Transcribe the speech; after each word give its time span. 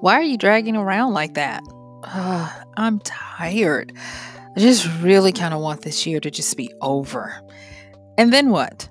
Why 0.00 0.14
are 0.14 0.22
you 0.22 0.36
dragging 0.36 0.76
around 0.76 1.14
like 1.14 1.34
that? 1.34 1.62
I'm 2.76 3.00
tired. 3.00 3.92
I 4.56 4.60
just 4.60 4.86
really 5.00 5.32
kind 5.32 5.52
of 5.52 5.60
want 5.60 5.82
this 5.82 6.06
year 6.06 6.20
to 6.20 6.30
just 6.30 6.56
be 6.56 6.72
over. 6.80 7.34
And 8.16 8.32
then 8.32 8.50
what? 8.50 8.88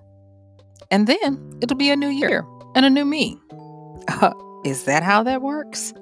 And 0.91 1.07
then 1.07 1.57
it'll 1.61 1.77
be 1.77 1.89
a 1.89 1.95
new 1.95 2.09
year 2.09 2.45
and 2.75 2.85
a 2.85 2.89
new 2.89 3.05
me. 3.05 3.37
Uh, 4.07 4.33
is 4.65 4.83
that 4.83 5.03
how 5.03 5.23
that 5.23 5.41
works? 5.41 5.93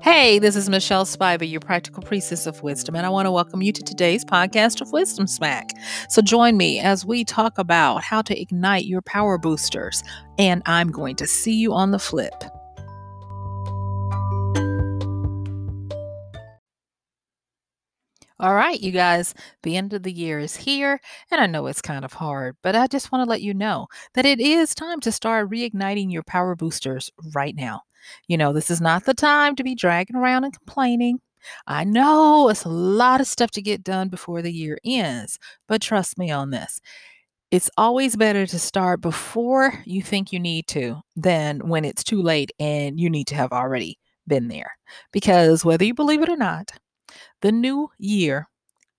Hey, 0.00 0.38
this 0.38 0.56
is 0.56 0.68
Michelle 0.68 1.04
Spiva, 1.04 1.48
your 1.48 1.60
practical 1.60 2.02
priestess 2.02 2.46
of 2.46 2.62
wisdom, 2.62 2.96
and 2.96 3.06
I 3.06 3.08
want 3.08 3.26
to 3.26 3.30
welcome 3.30 3.62
you 3.62 3.72
to 3.72 3.82
today's 3.82 4.24
podcast 4.24 4.80
of 4.80 4.92
Wisdom 4.92 5.26
Smack. 5.26 5.72
So 6.08 6.22
join 6.22 6.56
me 6.56 6.80
as 6.80 7.04
we 7.04 7.24
talk 7.24 7.58
about 7.58 8.02
how 8.02 8.22
to 8.22 8.40
ignite 8.40 8.86
your 8.86 9.02
power 9.02 9.38
boosters, 9.38 10.02
and 10.38 10.62
I'm 10.66 10.90
going 10.90 11.16
to 11.16 11.26
see 11.26 11.54
you 11.54 11.72
on 11.72 11.90
the 11.90 11.98
flip. 11.98 12.44
All 18.40 18.54
right, 18.54 18.80
you 18.80 18.90
guys, 18.90 19.34
the 19.64 19.76
end 19.76 19.92
of 19.92 20.02
the 20.02 20.10
year 20.10 20.38
is 20.38 20.56
here, 20.56 20.98
and 21.30 21.42
I 21.42 21.46
know 21.46 21.66
it's 21.66 21.82
kind 21.82 22.06
of 22.06 22.14
hard, 22.14 22.56
but 22.62 22.74
I 22.74 22.86
just 22.86 23.12
want 23.12 23.22
to 23.22 23.28
let 23.28 23.42
you 23.42 23.52
know 23.52 23.86
that 24.14 24.24
it 24.24 24.40
is 24.40 24.74
time 24.74 24.98
to 25.00 25.12
start 25.12 25.50
reigniting 25.50 26.10
your 26.10 26.22
power 26.22 26.56
boosters 26.56 27.10
right 27.34 27.54
now. 27.54 27.82
You 28.28 28.38
know, 28.38 28.54
this 28.54 28.70
is 28.70 28.80
not 28.80 29.04
the 29.04 29.12
time 29.12 29.56
to 29.56 29.62
be 29.62 29.74
dragging 29.74 30.16
around 30.16 30.44
and 30.44 30.56
complaining. 30.56 31.20
I 31.66 31.84
know 31.84 32.48
it's 32.48 32.64
a 32.64 32.70
lot 32.70 33.20
of 33.20 33.26
stuff 33.26 33.50
to 33.50 33.62
get 33.62 33.84
done 33.84 34.08
before 34.08 34.40
the 34.40 34.52
year 34.52 34.78
ends, 34.86 35.38
but 35.68 35.82
trust 35.82 36.16
me 36.16 36.30
on 36.30 36.48
this. 36.48 36.80
It's 37.50 37.68
always 37.76 38.16
better 38.16 38.46
to 38.46 38.58
start 38.58 39.02
before 39.02 39.82
you 39.84 40.00
think 40.00 40.32
you 40.32 40.40
need 40.40 40.66
to 40.68 41.02
than 41.14 41.68
when 41.68 41.84
it's 41.84 42.02
too 42.02 42.22
late 42.22 42.52
and 42.58 42.98
you 42.98 43.10
need 43.10 43.26
to 43.26 43.34
have 43.34 43.52
already 43.52 43.98
been 44.26 44.48
there. 44.48 44.72
Because 45.12 45.62
whether 45.62 45.84
you 45.84 45.92
believe 45.92 46.22
it 46.22 46.30
or 46.30 46.36
not, 46.38 46.70
the 47.42 47.52
new 47.52 47.90
year 47.98 48.48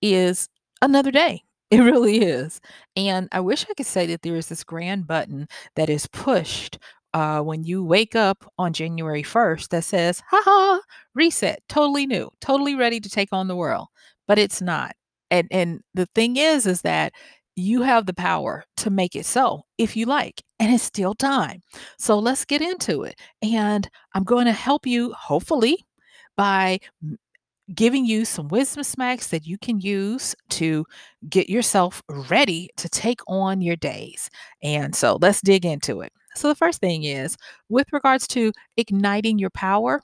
is 0.00 0.48
another 0.80 1.10
day. 1.10 1.42
It 1.72 1.80
really 1.80 2.18
is. 2.22 2.60
And 2.96 3.30
I 3.32 3.40
wish 3.40 3.64
I 3.64 3.72
could 3.72 3.86
say 3.86 4.04
that 4.08 4.20
there 4.20 4.36
is 4.36 4.48
this 4.48 4.62
grand 4.62 5.06
button 5.06 5.48
that 5.74 5.88
is 5.88 6.06
pushed 6.06 6.78
uh, 7.14 7.40
when 7.40 7.64
you 7.64 7.82
wake 7.82 8.14
up 8.14 8.44
on 8.58 8.74
January 8.74 9.22
1st 9.22 9.68
that 9.68 9.84
says, 9.84 10.22
haha, 10.30 10.80
reset, 11.14 11.62
totally 11.70 12.06
new, 12.06 12.30
totally 12.42 12.74
ready 12.74 13.00
to 13.00 13.08
take 13.08 13.30
on 13.32 13.48
the 13.48 13.56
world. 13.56 13.88
But 14.28 14.38
it's 14.38 14.60
not. 14.60 14.94
And, 15.30 15.48
and 15.50 15.80
the 15.94 16.04
thing 16.14 16.36
is, 16.36 16.66
is 16.66 16.82
that 16.82 17.14
you 17.56 17.80
have 17.82 18.04
the 18.04 18.14
power 18.14 18.64
to 18.78 18.90
make 18.90 19.14
it 19.16 19.26
so 19.26 19.62
if 19.78 19.96
you 19.96 20.06
like, 20.06 20.42
and 20.58 20.74
it's 20.74 20.84
still 20.84 21.14
time. 21.14 21.62
So 21.98 22.18
let's 22.18 22.44
get 22.44 22.62
into 22.62 23.02
it. 23.02 23.18
And 23.42 23.88
I'm 24.14 24.24
going 24.24 24.46
to 24.46 24.52
help 24.52 24.86
you, 24.86 25.12
hopefully, 25.12 25.86
by 26.36 26.80
giving 27.74 28.04
you 28.04 28.24
some 28.24 28.48
wisdom 28.48 28.82
smacks 28.82 29.28
that 29.28 29.46
you 29.46 29.56
can 29.58 29.80
use 29.80 30.34
to 30.50 30.84
get 31.28 31.48
yourself 31.48 32.02
ready 32.08 32.68
to 32.76 32.88
take 32.88 33.20
on 33.26 33.60
your 33.60 33.76
days. 33.76 34.30
And 34.62 34.94
so 34.94 35.18
let's 35.20 35.40
dig 35.40 35.64
into 35.64 36.00
it. 36.00 36.12
So, 36.34 36.48
the 36.48 36.54
first 36.54 36.80
thing 36.80 37.04
is 37.04 37.36
with 37.68 37.92
regards 37.92 38.26
to 38.28 38.52
igniting 38.76 39.38
your 39.38 39.50
power, 39.50 40.02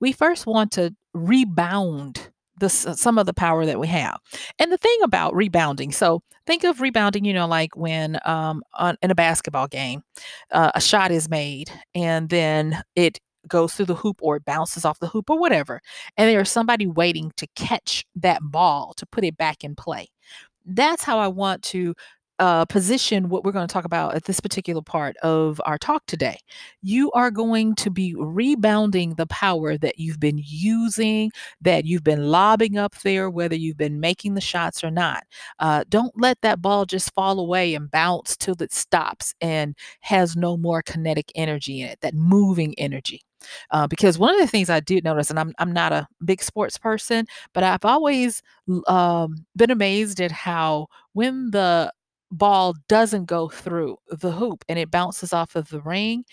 we 0.00 0.12
first 0.12 0.46
want 0.46 0.70
to 0.72 0.94
rebound 1.14 2.30
the, 2.58 2.68
some 2.68 3.18
of 3.18 3.26
the 3.26 3.34
power 3.34 3.64
that 3.66 3.80
we 3.80 3.86
have. 3.88 4.18
And 4.58 4.70
the 4.70 4.76
thing 4.76 4.98
about 5.02 5.34
rebounding, 5.34 5.90
so 5.90 6.22
think 6.46 6.64
of 6.64 6.80
rebounding, 6.80 7.24
you 7.24 7.32
know, 7.32 7.46
like 7.46 7.76
when 7.76 8.18
um, 8.24 8.62
on, 8.74 8.96
in 9.02 9.10
a 9.10 9.14
basketball 9.14 9.66
game, 9.66 10.02
uh, 10.50 10.70
a 10.74 10.80
shot 10.80 11.10
is 11.10 11.28
made 11.28 11.70
and 11.94 12.28
then 12.28 12.82
it 12.94 13.18
goes 13.48 13.74
through 13.74 13.86
the 13.86 13.94
hoop 13.94 14.18
or 14.20 14.36
it 14.36 14.44
bounces 14.44 14.84
off 14.84 15.00
the 15.00 15.08
hoop 15.08 15.30
or 15.30 15.38
whatever. 15.38 15.80
And 16.16 16.28
there's 16.28 16.50
somebody 16.50 16.86
waiting 16.86 17.32
to 17.36 17.46
catch 17.56 18.04
that 18.16 18.40
ball 18.42 18.94
to 18.96 19.06
put 19.06 19.24
it 19.24 19.36
back 19.36 19.64
in 19.64 19.74
play. 19.74 20.08
That's 20.64 21.02
how 21.02 21.18
I 21.18 21.28
want 21.28 21.62
to 21.64 21.94
uh, 22.42 22.64
position 22.64 23.28
what 23.28 23.44
we're 23.44 23.52
going 23.52 23.68
to 23.68 23.72
talk 23.72 23.84
about 23.84 24.16
at 24.16 24.24
this 24.24 24.40
particular 24.40 24.82
part 24.82 25.16
of 25.18 25.60
our 25.64 25.78
talk 25.78 26.04
today. 26.06 26.36
You 26.80 27.10
are 27.12 27.30
going 27.30 27.76
to 27.76 27.90
be 27.90 28.16
rebounding 28.16 29.14
the 29.14 29.26
power 29.26 29.78
that 29.78 30.00
you've 30.00 30.18
been 30.18 30.42
using, 30.44 31.30
that 31.60 31.84
you've 31.84 32.02
been 32.02 32.28
lobbing 32.28 32.78
up 32.78 32.96
there, 33.02 33.30
whether 33.30 33.54
you've 33.54 33.76
been 33.76 34.00
making 34.00 34.34
the 34.34 34.40
shots 34.40 34.82
or 34.82 34.90
not. 34.90 35.22
Uh, 35.60 35.84
don't 35.88 36.12
let 36.18 36.40
that 36.42 36.60
ball 36.60 36.84
just 36.84 37.14
fall 37.14 37.38
away 37.38 37.74
and 37.76 37.90
bounce 37.92 38.36
till 38.36 38.60
it 38.60 38.72
stops 38.72 39.34
and 39.40 39.76
has 40.00 40.34
no 40.34 40.56
more 40.56 40.82
kinetic 40.82 41.30
energy 41.36 41.82
in 41.82 41.90
it, 41.90 42.00
that 42.00 42.14
moving 42.14 42.74
energy. 42.76 43.22
Uh, 43.70 43.86
because 43.86 44.18
one 44.18 44.34
of 44.34 44.40
the 44.40 44.46
things 44.46 44.70
I 44.70 44.80
did 44.80 45.04
notice, 45.04 45.30
and 45.30 45.38
I'm 45.38 45.52
I'm 45.58 45.72
not 45.72 45.92
a 45.92 46.06
big 46.24 46.42
sports 46.42 46.78
person, 46.78 47.26
but 47.52 47.64
I've 47.64 47.84
always 47.84 48.42
um, 48.86 49.44
been 49.56 49.70
amazed 49.70 50.20
at 50.20 50.32
how 50.32 50.88
when 51.12 51.50
the 51.50 51.92
ball 52.30 52.74
doesn't 52.88 53.26
go 53.26 53.48
through 53.48 53.98
the 54.10 54.32
hoop 54.32 54.64
and 54.68 54.78
it 54.78 54.90
bounces 54.90 55.32
off 55.32 55.54
of 55.54 55.68
the 55.68 55.80
ring, 55.82 56.24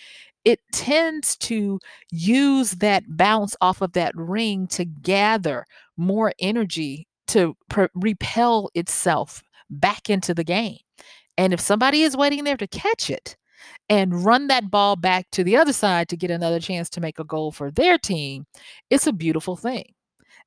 it 0.44 0.60
tends 0.72 1.36
to 1.36 1.78
use 2.10 2.72
that 2.72 3.04
bounce 3.16 3.54
off 3.60 3.82
of 3.82 3.92
that 3.92 4.16
ring 4.16 4.66
to 4.68 4.84
gather 4.84 5.66
more 5.96 6.32
energy 6.40 7.06
to 7.28 7.54
pre- 7.68 7.88
repel 7.94 8.70
itself 8.74 9.42
back 9.68 10.08
into 10.10 10.34
the 10.34 10.44
game. 10.44 10.78
And 11.36 11.52
if 11.52 11.60
somebody 11.60 12.02
is 12.02 12.16
waiting 12.16 12.44
there 12.44 12.56
to 12.56 12.66
catch 12.66 13.10
it, 13.10 13.36
and 13.88 14.24
run 14.24 14.46
that 14.48 14.70
ball 14.70 14.96
back 14.96 15.26
to 15.32 15.44
the 15.44 15.56
other 15.56 15.72
side 15.72 16.08
to 16.08 16.16
get 16.16 16.30
another 16.30 16.60
chance 16.60 16.88
to 16.90 17.00
make 17.00 17.18
a 17.18 17.24
goal 17.24 17.52
for 17.52 17.70
their 17.70 17.98
team, 17.98 18.46
it's 18.90 19.06
a 19.06 19.12
beautiful 19.12 19.56
thing. 19.56 19.92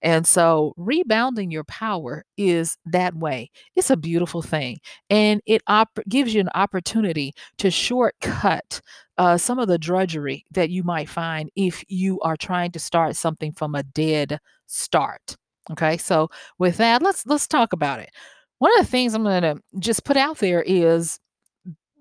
And 0.01 0.28
so 0.28 0.74
rebounding 0.75 1.50
your 1.50 1.63
power 1.63 2.25
is 2.35 2.78
that 2.85 3.16
way. 3.16 3.50
It's 3.75 3.90
a 3.90 3.96
beautiful 3.96 4.41
thing. 4.41 4.79
And 5.09 5.41
it 5.46 5.62
op- 5.68 6.00
gives 6.09 6.34
you 6.34 6.41
an 6.41 6.50
opportunity 6.56 7.34
to 7.59 7.72
shortcut 7.72 8.81
uh, 9.18 9.38
some 9.38 9.59
of 9.59 9.69
the 9.69 9.78
drudgery 9.78 10.44
that 10.52 10.69
you 10.69 10.84
might 10.84 11.07
find 11.07 11.50
if 11.56 11.85
you 11.88 12.19
are 12.19 12.35
trying 12.35 12.72
to 12.72 12.79
start 12.79 13.16
something 13.16 13.53
from 13.53 13.75
a 13.75 13.84
dead 13.84 14.40
start. 14.67 15.38
Okay, 15.72 15.96
so 15.96 16.29
with 16.59 16.76
that, 16.78 17.02
let's 17.02 17.26
let's 17.26 17.47
talk 17.47 17.72
about 17.72 17.99
it. 17.99 18.09
One 18.58 18.78
of 18.78 18.85
the 18.85 18.91
things 18.91 19.14
I'm 19.14 19.23
going 19.23 19.43
to 19.43 19.61
just 19.79 20.03
put 20.03 20.17
out 20.17 20.40
there 20.40 20.61
is, 20.64 21.20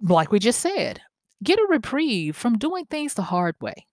like 0.03 0.33
we 0.33 0.39
just 0.39 0.61
said, 0.61 1.01
get 1.43 1.59
a 1.59 1.67
reprieve 1.69 2.37
from 2.37 2.59
doing 2.59 2.85
things 2.87 3.15
the 3.15 3.23
hard 3.23 3.57
way. 3.61 3.87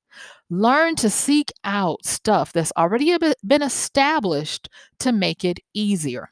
Learn 0.50 0.95
to 0.95 1.09
seek 1.09 1.51
out 1.63 2.03
stuff 2.06 2.51
that's 2.51 2.73
already 2.75 3.15
been 3.45 3.61
established 3.61 4.69
to 5.00 5.11
make 5.11 5.45
it 5.45 5.59
easier. 5.73 6.31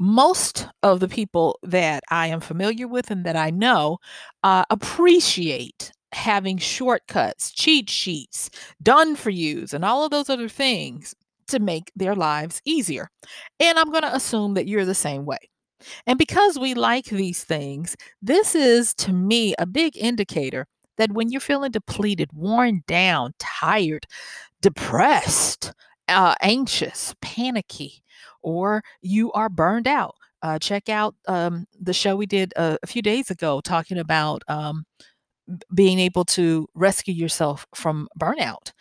Most 0.00 0.68
of 0.82 1.00
the 1.00 1.08
people 1.08 1.58
that 1.62 2.02
I 2.10 2.28
am 2.28 2.40
familiar 2.40 2.86
with 2.86 3.10
and 3.10 3.24
that 3.24 3.36
I 3.36 3.50
know 3.50 3.98
uh, 4.42 4.64
appreciate 4.70 5.92
having 6.12 6.58
shortcuts, 6.58 7.50
cheat 7.50 7.90
sheets, 7.90 8.50
done 8.82 9.16
for 9.16 9.30
yous, 9.30 9.72
and 9.72 9.84
all 9.84 10.04
of 10.04 10.10
those 10.10 10.30
other 10.30 10.48
things 10.48 11.14
to 11.48 11.58
make 11.58 11.90
their 11.96 12.14
lives 12.14 12.60
easier. 12.64 13.10
And 13.60 13.78
I'm 13.78 13.90
going 13.90 14.02
to 14.02 14.14
assume 14.14 14.54
that 14.54 14.66
you're 14.66 14.84
the 14.84 14.94
same 14.94 15.24
way. 15.24 15.38
And 16.06 16.18
because 16.18 16.58
we 16.58 16.74
like 16.74 17.06
these 17.06 17.44
things, 17.44 17.96
this 18.22 18.54
is 18.54 18.94
to 18.94 19.12
me 19.12 19.54
a 19.58 19.66
big 19.66 19.96
indicator 19.96 20.66
that 20.96 21.12
when 21.12 21.30
you're 21.30 21.40
feeling 21.40 21.70
depleted, 21.70 22.30
worn 22.32 22.82
down, 22.86 23.34
tired, 23.38 24.06
depressed, 24.62 25.72
uh, 26.08 26.34
anxious, 26.42 27.14
panicky, 27.22 28.02
or 28.42 28.82
you 29.02 29.32
are 29.32 29.48
burned 29.48 29.88
out. 29.88 30.14
Uh, 30.42 30.58
check 30.58 30.88
out 30.88 31.14
um, 31.26 31.66
the 31.80 31.92
show 31.92 32.16
we 32.16 32.26
did 32.26 32.52
uh, 32.56 32.76
a 32.82 32.86
few 32.86 33.02
days 33.02 33.30
ago 33.30 33.60
talking 33.60 33.98
about 33.98 34.42
um, 34.48 34.84
being 35.74 35.98
able 35.98 36.24
to 36.24 36.66
rescue 36.74 37.14
yourself 37.14 37.66
from 37.74 38.08
burnout. 38.18 38.72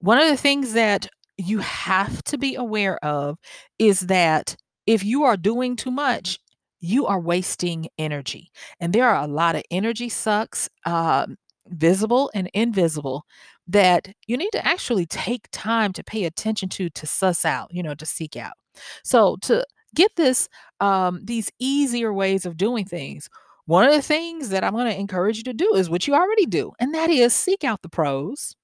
One 0.00 0.18
of 0.18 0.28
the 0.28 0.36
things 0.36 0.74
that 0.74 1.08
you 1.38 1.58
have 1.58 2.22
to 2.24 2.38
be 2.38 2.54
aware 2.54 3.02
of 3.04 3.38
is 3.78 4.00
that 4.02 4.56
if 4.86 5.04
you 5.04 5.24
are 5.24 5.36
doing 5.36 5.76
too 5.76 5.90
much, 5.90 6.38
you 6.80 7.06
are 7.06 7.20
wasting 7.20 7.88
energy. 7.98 8.50
And 8.80 8.92
there 8.92 9.08
are 9.08 9.24
a 9.24 9.28
lot 9.28 9.56
of 9.56 9.62
energy 9.70 10.08
sucks, 10.08 10.68
uh, 10.84 11.26
visible 11.68 12.30
and 12.34 12.48
invisible, 12.54 13.24
that 13.66 14.08
you 14.26 14.36
need 14.36 14.52
to 14.52 14.64
actually 14.64 15.06
take 15.06 15.48
time 15.50 15.92
to 15.94 16.04
pay 16.04 16.24
attention 16.24 16.68
to, 16.70 16.88
to 16.90 17.06
suss 17.06 17.44
out, 17.44 17.72
you 17.72 17.82
know, 17.82 17.94
to 17.94 18.06
seek 18.06 18.36
out. 18.36 18.54
So 19.02 19.36
to 19.42 19.64
get 19.94 20.14
this, 20.16 20.48
um, 20.80 21.20
these 21.24 21.50
easier 21.58 22.12
ways 22.12 22.46
of 22.46 22.56
doing 22.56 22.84
things, 22.84 23.28
one 23.64 23.84
of 23.84 23.92
the 23.92 24.02
things 24.02 24.50
that 24.50 24.62
I'm 24.62 24.74
going 24.74 24.92
to 24.92 24.98
encourage 24.98 25.38
you 25.38 25.44
to 25.44 25.52
do 25.52 25.74
is 25.74 25.90
what 25.90 26.06
you 26.06 26.14
already 26.14 26.46
do, 26.46 26.72
and 26.78 26.94
that 26.94 27.10
is 27.10 27.34
seek 27.34 27.64
out 27.64 27.82
the 27.82 27.88
pros 27.88 28.54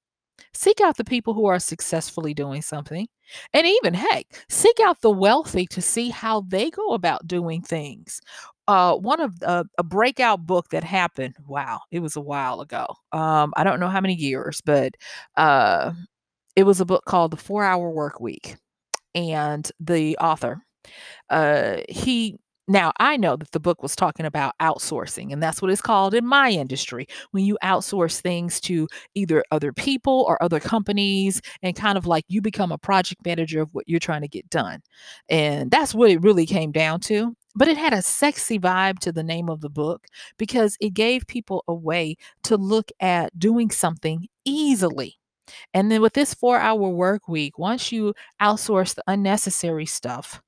Seek 0.55 0.81
out 0.81 0.97
the 0.97 1.05
people 1.05 1.35
who 1.35 1.47
are 1.47 1.59
successfully 1.59 2.35
doing 2.35 2.63
something. 2.63 3.09
And 3.55 3.67
even, 3.67 3.95
heck, 3.95 4.27
seek 4.49 4.79
out 4.81 5.01
the 5.01 5.11
wealthy 5.11 5.67
to 5.67 5.81
see 5.81 6.11
how 6.11 6.43
they 6.43 6.71
go 6.71 6.93
about 6.93 7.27
doing 7.27 7.63
things. 7.63 8.21
Uh, 8.69 8.95
one 8.97 9.21
of 9.21 9.35
uh, 9.43 9.65
a 9.79 9.83
breakout 9.83 10.47
book 10.47 10.69
that 10.71 10.85
happened, 10.85 11.35
wow, 11.47 11.81
it 11.91 12.01
was 12.01 12.17
a 12.17 12.21
while 12.21 12.61
ago. 12.61 12.87
Um, 13.13 13.53
I 13.57 13.65
don't 13.65 13.81
know 13.81 13.89
how 13.89 14.01
many 14.01 14.15
years, 14.15 14.61
but 14.65 14.95
uh, 15.37 15.93
it 16.55 16.65
was 16.65 16.81
a 16.81 16.85
book 16.87 17.05
called 17.07 17.33
The 17.33 17.37
Four 17.39 17.65
Hour 17.65 17.91
Work 17.91 18.21
Week. 18.21 18.57
And 19.15 19.71
the 19.81 20.17
author, 20.19 20.63
uh, 21.29 21.79
he 21.89 22.39
now, 22.69 22.93
I 22.99 23.17
know 23.17 23.37
that 23.37 23.51
the 23.51 23.61
book 23.61 23.83
was 23.83 23.97
talking 23.97 24.25
about 24.25 24.55
outsourcing, 24.61 25.33
and 25.33 25.43
that's 25.43 25.61
what 25.61 25.71
it's 25.71 25.81
called 25.81 26.15
in 26.15 26.27
my 26.27 26.51
industry 26.51 27.07
when 27.33 27.45
you 27.45 27.59
outsource 27.63 28.21
things 28.21 28.61
to 28.63 28.87
either 29.15 29.43
other 29.51 29.73
people 29.73 30.25
or 30.29 30.41
other 30.43 30.61
companies, 30.61 31.41
and 31.63 31.75
kind 31.75 31.99
of 31.99 32.07
like 32.07 32.25
you 32.29 32.41
become 32.41 32.71
a 32.71 32.79
project 32.79 33.25
manager 33.25 33.61
of 33.61 33.75
what 33.75 33.89
you're 33.89 33.99
trying 33.99 34.23
to 34.23 34.29
get 34.29 34.49
done. 34.49 34.81
And 35.29 35.71
that's 35.71 35.95
what 35.95 36.11
it 36.11 36.23
really 36.23 36.47
came 36.47 36.71
down 36.71 37.01
to. 37.01 37.35
But 37.55 37.69
it 37.69 37.77
had 37.77 37.93
a 37.93 38.01
sexy 38.01 38.59
vibe 38.59 39.01
to 39.01 39.13
the 39.13 39.25
name 39.25 39.49
of 39.51 39.61
the 39.61 39.69
book 39.69 40.07
because 40.39 40.77
it 40.81 40.95
gave 40.95 41.27
people 41.27 41.65
a 41.69 41.75
way 41.75 42.17
to 42.45 42.57
look 42.57 42.91
at 43.01 43.37
doing 43.39 43.71
something 43.71 44.27
easily. 44.45 45.19
And 45.75 45.91
then 45.91 46.01
with 46.01 46.15
this 46.15 46.33
four 46.33 46.59
hour 46.59 46.89
work 46.89 47.29
week, 47.29 47.59
once 47.59 47.93
you 47.93 48.15
outsource 48.41 48.95
the 48.95 49.03
unnecessary 49.07 49.87
stuff, 49.87 50.41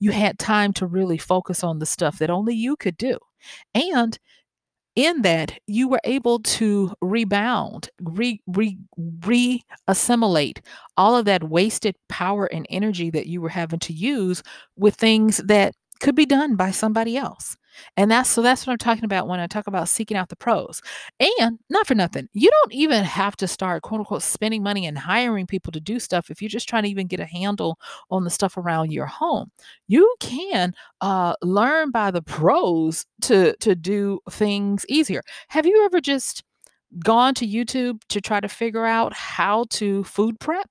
you 0.00 0.12
had 0.12 0.38
time 0.38 0.72
to 0.74 0.86
really 0.86 1.18
focus 1.18 1.64
on 1.64 1.78
the 1.78 1.86
stuff 1.86 2.18
that 2.18 2.30
only 2.30 2.54
you 2.54 2.76
could 2.76 2.96
do. 2.96 3.18
And 3.74 4.18
in 4.94 5.22
that, 5.22 5.58
you 5.66 5.88
were 5.88 6.00
able 6.04 6.40
to 6.40 6.92
rebound, 7.00 7.88
re, 8.02 8.40
re, 8.46 8.78
re 9.24 9.62
assimilate 9.88 10.60
all 10.98 11.16
of 11.16 11.24
that 11.24 11.44
wasted 11.44 11.96
power 12.08 12.46
and 12.46 12.66
energy 12.68 13.10
that 13.10 13.26
you 13.26 13.40
were 13.40 13.48
having 13.48 13.78
to 13.80 13.92
use 13.94 14.42
with 14.76 14.94
things 14.96 15.38
that 15.38 15.74
could 16.00 16.14
be 16.14 16.26
done 16.26 16.56
by 16.56 16.70
somebody 16.70 17.16
else. 17.16 17.56
And 17.96 18.10
that's 18.10 18.28
so 18.28 18.42
that's 18.42 18.66
what 18.66 18.72
I'm 18.72 18.78
talking 18.78 19.04
about 19.04 19.28
when 19.28 19.40
I 19.40 19.46
talk 19.46 19.66
about 19.66 19.88
seeking 19.88 20.16
out 20.16 20.28
the 20.28 20.36
pros. 20.36 20.80
And 21.40 21.58
not 21.70 21.86
for 21.86 21.94
nothing, 21.94 22.28
you 22.32 22.50
don't 22.50 22.72
even 22.72 23.04
have 23.04 23.36
to 23.36 23.48
start 23.48 23.82
quote 23.82 24.00
unquote 24.00 24.22
spending 24.22 24.62
money 24.62 24.86
and 24.86 24.98
hiring 24.98 25.46
people 25.46 25.72
to 25.72 25.80
do 25.80 25.98
stuff 26.00 26.30
if 26.30 26.40
you're 26.40 26.48
just 26.48 26.68
trying 26.68 26.84
to 26.84 26.88
even 26.88 27.06
get 27.06 27.20
a 27.20 27.24
handle 27.24 27.78
on 28.10 28.24
the 28.24 28.30
stuff 28.30 28.56
around 28.56 28.92
your 28.92 29.06
home. 29.06 29.50
You 29.88 30.14
can 30.20 30.74
uh, 31.00 31.34
learn 31.42 31.90
by 31.90 32.10
the 32.10 32.22
pros 32.22 33.06
to 33.22 33.56
to 33.58 33.74
do 33.74 34.20
things 34.30 34.84
easier. 34.88 35.22
Have 35.48 35.66
you 35.66 35.84
ever 35.84 36.00
just 36.00 36.42
gone 36.98 37.34
to 37.34 37.46
YouTube 37.46 38.00
to 38.08 38.20
try 38.20 38.40
to 38.40 38.48
figure 38.48 38.84
out 38.84 39.12
how 39.14 39.64
to 39.70 40.04
food 40.04 40.38
prep? 40.40 40.68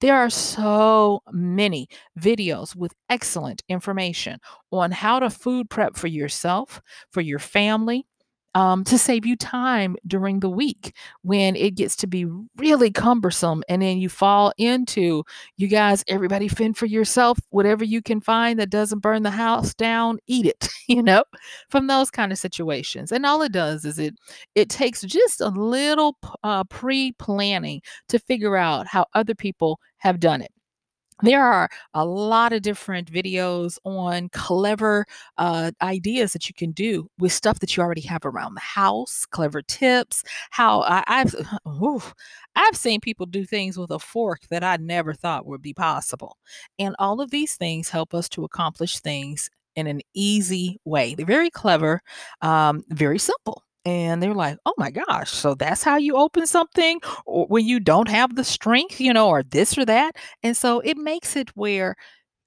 There 0.00 0.16
are 0.16 0.30
so 0.30 1.22
many 1.32 1.88
videos 2.18 2.76
with 2.76 2.94
excellent 3.08 3.62
information 3.68 4.38
on 4.70 4.92
how 4.92 5.18
to 5.20 5.30
food 5.30 5.70
prep 5.70 5.96
for 5.96 6.06
yourself, 6.06 6.80
for 7.10 7.20
your 7.20 7.38
family, 7.40 8.06
um, 8.54 8.84
to 8.84 8.98
save 8.98 9.26
you 9.26 9.36
time 9.36 9.96
during 10.06 10.40
the 10.40 10.48
week 10.48 10.94
when 11.22 11.54
it 11.56 11.74
gets 11.74 11.94
to 11.96 12.06
be 12.06 12.26
really 12.56 12.90
cumbersome. 12.90 13.62
And 13.68 13.82
then 13.82 13.98
you 13.98 14.08
fall 14.08 14.52
into, 14.58 15.24
you 15.56 15.68
guys, 15.68 16.04
everybody 16.08 16.48
fend 16.48 16.76
for 16.76 16.86
yourself. 16.86 17.38
Whatever 17.50 17.84
you 17.84 18.02
can 18.02 18.20
find 18.20 18.58
that 18.58 18.70
doesn't 18.70 19.00
burn 19.00 19.22
the 19.22 19.30
house 19.30 19.74
down, 19.74 20.18
eat 20.26 20.46
it, 20.46 20.68
you 20.88 21.02
know, 21.02 21.24
from 21.68 21.86
those 21.86 22.10
kind 22.10 22.32
of 22.32 22.38
situations. 22.38 23.12
And 23.12 23.26
all 23.26 23.42
it 23.42 23.52
does 23.52 23.84
is 23.84 23.98
it, 23.98 24.14
it 24.54 24.68
takes 24.68 25.02
just 25.02 25.40
a 25.40 25.48
little 25.48 26.16
uh, 26.42 26.64
pre 26.64 27.12
planning 27.12 27.82
to 28.08 28.18
figure 28.18 28.56
out 28.56 28.86
how 28.86 29.06
other 29.14 29.34
people 29.34 29.78
have 29.98 30.20
done 30.20 30.42
it 30.42 30.50
there 31.22 31.44
are 31.44 31.68
a 31.94 32.04
lot 32.04 32.52
of 32.52 32.62
different 32.62 33.10
videos 33.10 33.78
on 33.84 34.28
clever 34.30 35.04
uh, 35.36 35.72
ideas 35.82 36.32
that 36.32 36.48
you 36.48 36.54
can 36.54 36.72
do 36.72 37.08
with 37.18 37.32
stuff 37.32 37.58
that 37.60 37.76
you 37.76 37.82
already 37.82 38.02
have 38.02 38.24
around 38.24 38.54
the 38.54 38.60
house, 38.60 39.26
clever 39.26 39.62
tips. 39.62 40.22
How 40.50 40.82
I, 40.82 41.02
have 41.06 41.34
I've 42.56 42.76
seen 42.76 43.00
people 43.00 43.26
do 43.26 43.44
things 43.44 43.76
with 43.78 43.90
a 43.90 43.98
fork 43.98 44.40
that 44.50 44.64
I 44.64 44.76
never 44.76 45.14
thought 45.14 45.46
would 45.46 45.62
be 45.62 45.74
possible, 45.74 46.36
and 46.78 46.94
all 46.98 47.20
of 47.20 47.30
these 47.30 47.56
things 47.56 47.88
help 47.88 48.14
us 48.14 48.28
to 48.30 48.44
accomplish 48.44 48.98
things 49.00 49.50
in 49.76 49.86
an 49.86 50.00
easy 50.14 50.78
way. 50.84 51.14
They're 51.14 51.26
very 51.26 51.50
clever, 51.50 52.00
um, 52.42 52.82
very 52.90 53.18
simple 53.18 53.62
and 53.84 54.22
they're 54.22 54.34
like, 54.34 54.58
"Oh 54.66 54.74
my 54.78 54.90
gosh, 54.90 55.30
so 55.30 55.54
that's 55.54 55.82
how 55.82 55.96
you 55.96 56.16
open 56.16 56.46
something 56.46 57.00
or 57.26 57.46
when 57.46 57.66
you 57.66 57.80
don't 57.80 58.08
have 58.08 58.34
the 58.36 58.44
strength, 58.44 59.00
you 59.00 59.12
know, 59.12 59.28
or 59.28 59.42
this 59.42 59.76
or 59.78 59.84
that." 59.86 60.16
And 60.42 60.56
so 60.56 60.80
it 60.80 60.96
makes 60.96 61.36
it 61.36 61.50
where 61.56 61.96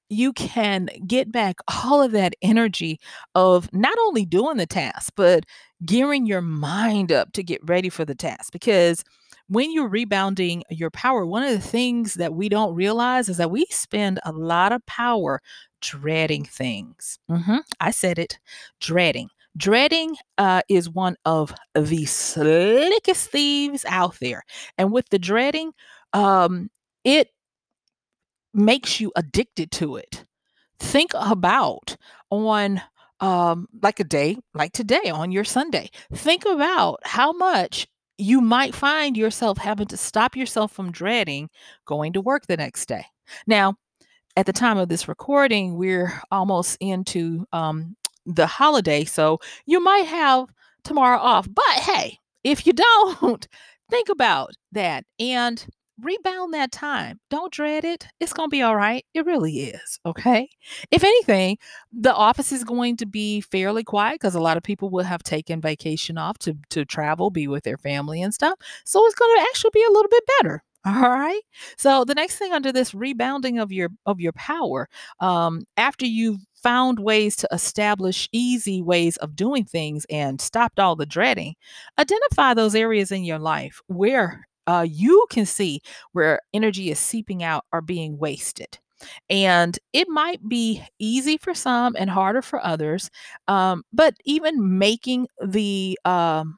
you 0.09 0.33
can 0.33 0.89
get 1.07 1.31
back 1.31 1.57
all 1.83 2.01
of 2.01 2.11
that 2.11 2.33
energy 2.41 2.99
of 3.35 3.71
not 3.73 3.97
only 4.07 4.25
doing 4.25 4.57
the 4.57 4.65
task, 4.67 5.13
but 5.15 5.45
gearing 5.85 6.25
your 6.25 6.41
mind 6.41 7.11
up 7.11 7.31
to 7.33 7.43
get 7.43 7.61
ready 7.63 7.89
for 7.89 8.03
the 8.05 8.15
task 8.15 8.51
because 8.51 9.03
when 9.47 9.71
you're 9.71 9.87
rebounding 9.87 10.63
your 10.69 10.89
power, 10.91 11.25
one 11.25 11.43
of 11.43 11.51
the 11.51 11.59
things 11.59 12.15
that 12.15 12.33
we 12.33 12.49
don't 12.49 12.75
realize 12.75 13.29
is 13.29 13.37
that 13.37 13.51
we 13.51 13.65
spend 13.69 14.19
a 14.25 14.31
lot 14.31 14.71
of 14.71 14.85
power 14.85 15.41
dreading 15.81 16.45
things. 16.45 17.17
hmm 17.29 17.57
I 17.79 17.91
said 17.91 18.19
it, 18.19 18.39
dreading. 18.79 19.29
Dreading 19.57 20.15
uh, 20.37 20.61
is 20.69 20.89
one 20.89 21.17
of 21.25 21.53
the 21.75 22.05
slickest 22.05 23.29
thieves 23.31 23.85
out 23.87 24.15
there. 24.21 24.43
And 24.77 24.91
with 24.91 25.09
the 25.09 25.19
dreading, 25.19 25.73
um, 26.13 26.69
it 27.03 27.29
makes 28.53 28.99
you 28.99 29.11
addicted 29.15 29.71
to 29.71 29.97
it. 29.97 30.25
Think 30.79 31.11
about 31.15 31.97
on 32.29 32.81
um, 33.19 33.67
like 33.81 33.99
a 33.99 34.03
day 34.03 34.37
like 34.53 34.73
today 34.73 35.09
on 35.11 35.31
your 35.31 35.43
Sunday. 35.43 35.89
Think 36.13 36.45
about 36.45 36.99
how 37.03 37.31
much 37.33 37.87
you 38.17 38.41
might 38.41 38.75
find 38.75 39.17
yourself 39.17 39.57
having 39.57 39.87
to 39.87 39.97
stop 39.97 40.35
yourself 40.35 40.71
from 40.71 40.91
dreading 40.91 41.49
going 41.85 42.13
to 42.13 42.21
work 42.21 42.47
the 42.47 42.57
next 42.57 42.87
day. 42.87 43.05
Now, 43.47 43.75
at 44.37 44.45
the 44.45 44.53
time 44.53 44.77
of 44.77 44.89
this 44.89 45.07
recording, 45.07 45.75
we're 45.75 46.21
almost 46.31 46.77
into 46.79 47.45
um, 47.51 47.95
the 48.25 48.47
holiday. 48.47 49.05
So 49.05 49.39
you 49.65 49.83
might 49.83 50.05
have 50.07 50.47
tomorrow 50.83 51.19
off. 51.19 51.47
But 51.53 51.75
hey, 51.75 52.19
if 52.43 52.65
you 52.65 52.73
don't, 52.73 53.47
think 53.89 54.09
about 54.09 54.51
that 54.71 55.05
and 55.19 55.65
rebound 56.01 56.53
that 56.53 56.71
time. 56.71 57.19
Don't 57.29 57.53
dread 57.53 57.83
it. 57.83 58.07
It's 58.19 58.33
going 58.33 58.49
to 58.49 58.51
be 58.51 58.61
all 58.61 58.75
right. 58.75 59.05
It 59.13 59.25
really 59.25 59.59
is. 59.59 59.99
Okay. 60.05 60.49
If 60.89 61.03
anything, 61.03 61.57
the 61.91 62.13
office 62.13 62.51
is 62.51 62.63
going 62.63 62.97
to 62.97 63.05
be 63.05 63.41
fairly 63.41 63.83
quiet 63.83 64.15
because 64.15 64.35
a 64.35 64.39
lot 64.39 64.57
of 64.57 64.63
people 64.63 64.89
will 64.89 65.03
have 65.03 65.23
taken 65.23 65.61
vacation 65.61 66.17
off 66.17 66.37
to, 66.39 66.57
to 66.69 66.85
travel, 66.85 67.29
be 67.29 67.47
with 67.47 67.63
their 67.63 67.77
family 67.77 68.21
and 68.21 68.33
stuff. 68.33 68.57
So 68.85 69.05
it's 69.05 69.15
going 69.15 69.35
to 69.35 69.41
actually 69.43 69.71
be 69.73 69.85
a 69.87 69.91
little 69.91 70.09
bit 70.09 70.23
better. 70.39 70.63
All 70.85 70.93
right. 71.09 71.41
So 71.77 72.03
the 72.05 72.15
next 72.15 72.37
thing 72.37 72.53
under 72.53 72.71
this 72.71 72.93
rebounding 72.93 73.59
of 73.59 73.71
your 73.71 73.89
of 74.07 74.19
your 74.19 74.31
power, 74.33 74.89
um, 75.19 75.63
after 75.77 76.05
you've 76.07 76.39
found 76.63 76.99
ways 76.99 77.35
to 77.37 77.47
establish 77.51 78.27
easy 78.31 78.81
ways 78.81 79.17
of 79.17 79.35
doing 79.35 79.63
things 79.65 80.05
and 80.09 80.41
stopped 80.41 80.79
all 80.79 80.95
the 80.95 81.05
dreading, 81.05 81.53
identify 81.99 82.53
those 82.55 82.73
areas 82.75 83.11
in 83.11 83.23
your 83.23 83.37
life 83.39 83.79
where 83.87 84.47
uh, 84.67 84.85
you 84.89 85.25
can 85.29 85.45
see 85.45 85.81
where 86.13 86.39
energy 86.53 86.89
is 86.89 86.99
seeping 86.99 87.43
out 87.43 87.63
or 87.71 87.81
being 87.81 88.17
wasted. 88.17 88.79
And 89.29 89.77
it 89.93 90.07
might 90.09 90.47
be 90.47 90.83
easy 90.99 91.37
for 91.37 91.53
some 91.53 91.95
and 91.97 92.09
harder 92.09 92.41
for 92.41 92.63
others, 92.63 93.09
um, 93.47 93.83
but 93.93 94.15
even 94.25 94.77
making 94.79 95.27
the 95.45 95.97
um, 96.05 96.57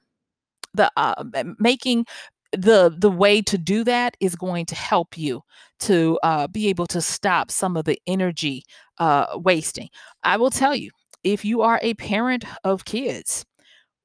the 0.74 0.92
uh, 0.98 1.24
making 1.60 2.06
the 2.54 2.94
the 2.98 3.12
way 3.12 3.42
to 3.42 3.58
do 3.58 3.84
that 3.84 4.16
is 4.20 4.36
going 4.36 4.66
to 4.68 4.76
help 4.76 5.18
you 5.18 5.42
to 5.82 6.20
uh, 6.24 6.48
be 6.48 6.68
able 6.70 6.88
to 6.88 7.02
stop 7.02 7.52
some 7.52 7.76
of 7.78 7.86
the 7.86 8.00
energy 8.08 8.64
uh, 9.00 9.26
wasting. 9.36 9.90
I 10.24 10.38
will 10.38 10.52
tell 10.52 10.76
you, 10.76 10.92
if 11.24 11.44
you 11.46 11.62
are 11.62 11.80
a 11.82 11.96
parent 11.96 12.46
of 12.64 12.86
kids, 12.86 13.46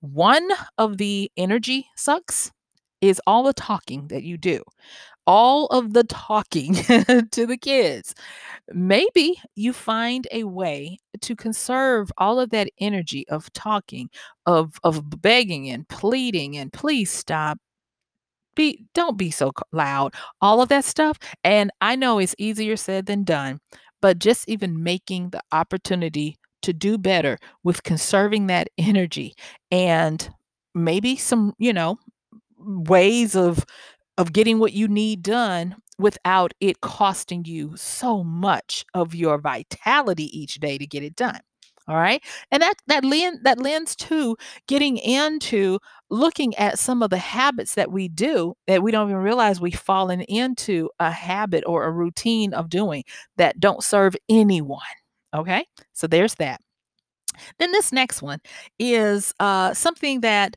one 0.00 0.48
of 0.78 0.98
the 0.98 1.30
energy 1.36 1.88
sucks 1.96 2.52
is 3.00 3.20
all 3.26 3.44
the 3.44 3.52
talking 3.52 4.08
that 4.08 4.24
you 4.24 4.36
do, 4.38 4.62
all 5.26 5.66
of 5.66 5.92
the 5.92 6.04
talking 6.04 6.74
to 7.32 7.46
the 7.46 7.58
kids. 7.60 8.14
Maybe 8.72 9.40
you 9.56 9.72
find 9.72 10.26
a 10.32 10.44
way 10.44 10.98
to 11.22 11.36
conserve 11.36 12.10
all 12.18 12.40
of 12.40 12.50
that 12.50 12.70
energy 12.80 13.28
of 13.28 13.52
talking, 13.52 14.10
of 14.46 14.74
of 14.84 15.20
begging 15.22 15.70
and 15.70 15.88
pleading 15.88 16.56
and 16.56 16.72
please 16.72 17.10
stop 17.10 17.58
be 18.58 18.84
don't 18.94 19.18
be 19.18 19.32
so 19.32 19.52
loud, 19.72 20.14
all 20.42 20.62
of 20.62 20.68
that 20.70 20.84
stuff. 20.84 21.18
And 21.44 21.72
I 21.82 21.96
know 21.96 22.20
it's 22.20 22.36
easier 22.38 22.76
said 22.76 23.06
than 23.06 23.24
done, 23.24 23.60
but 24.02 24.20
just 24.20 24.48
even 24.50 24.84
making 24.84 25.30
the 25.30 25.42
opportunity 25.52 26.36
to 26.62 26.74
do 26.74 26.98
better 26.98 27.38
with 27.64 27.84
conserving 27.84 28.48
that 28.48 28.68
energy 28.78 29.34
and 29.72 30.30
maybe 30.74 31.16
some, 31.16 31.54
you 31.58 31.72
know, 31.72 31.98
ways 32.58 33.36
of 33.36 33.64
of 34.18 34.32
getting 34.32 34.58
what 34.58 34.72
you 34.74 34.88
need 34.88 35.22
done 35.22 35.76
without 35.98 36.52
it 36.60 36.80
costing 36.80 37.44
you 37.44 37.74
so 37.76 38.24
much 38.24 38.84
of 38.94 39.14
your 39.14 39.38
vitality 39.38 40.26
each 40.38 40.56
day 40.56 40.78
to 40.78 40.86
get 40.86 41.02
it 41.04 41.16
done. 41.16 41.40
All 41.88 41.96
right. 41.96 42.22
And 42.50 42.62
that 42.62 42.74
that 42.86 43.04
lend 43.04 43.40
that 43.44 43.58
lends 43.58 43.96
to 43.96 44.36
getting 44.66 44.98
into 44.98 45.78
looking 46.10 46.54
at 46.56 46.78
some 46.78 47.02
of 47.02 47.10
the 47.10 47.16
habits 47.18 47.74
that 47.74 47.90
we 47.90 48.08
do 48.08 48.54
that 48.66 48.82
we 48.82 48.90
don't 48.92 49.08
even 49.08 49.22
realize 49.22 49.60
we've 49.60 49.78
fallen 49.78 50.20
into 50.22 50.90
a 51.00 51.10
habit 51.10 51.64
or 51.66 51.84
a 51.84 51.90
routine 51.90 52.52
of 52.52 52.68
doing 52.68 53.04
that 53.38 53.58
don't 53.58 53.82
serve 53.82 54.14
anyone. 54.28 54.80
Okay. 55.34 55.64
So 55.94 56.06
there's 56.06 56.34
that. 56.36 56.60
Then 57.58 57.72
this 57.72 57.92
next 57.92 58.22
one 58.22 58.40
is 58.78 59.34
uh, 59.40 59.74
something 59.74 60.20
that 60.22 60.56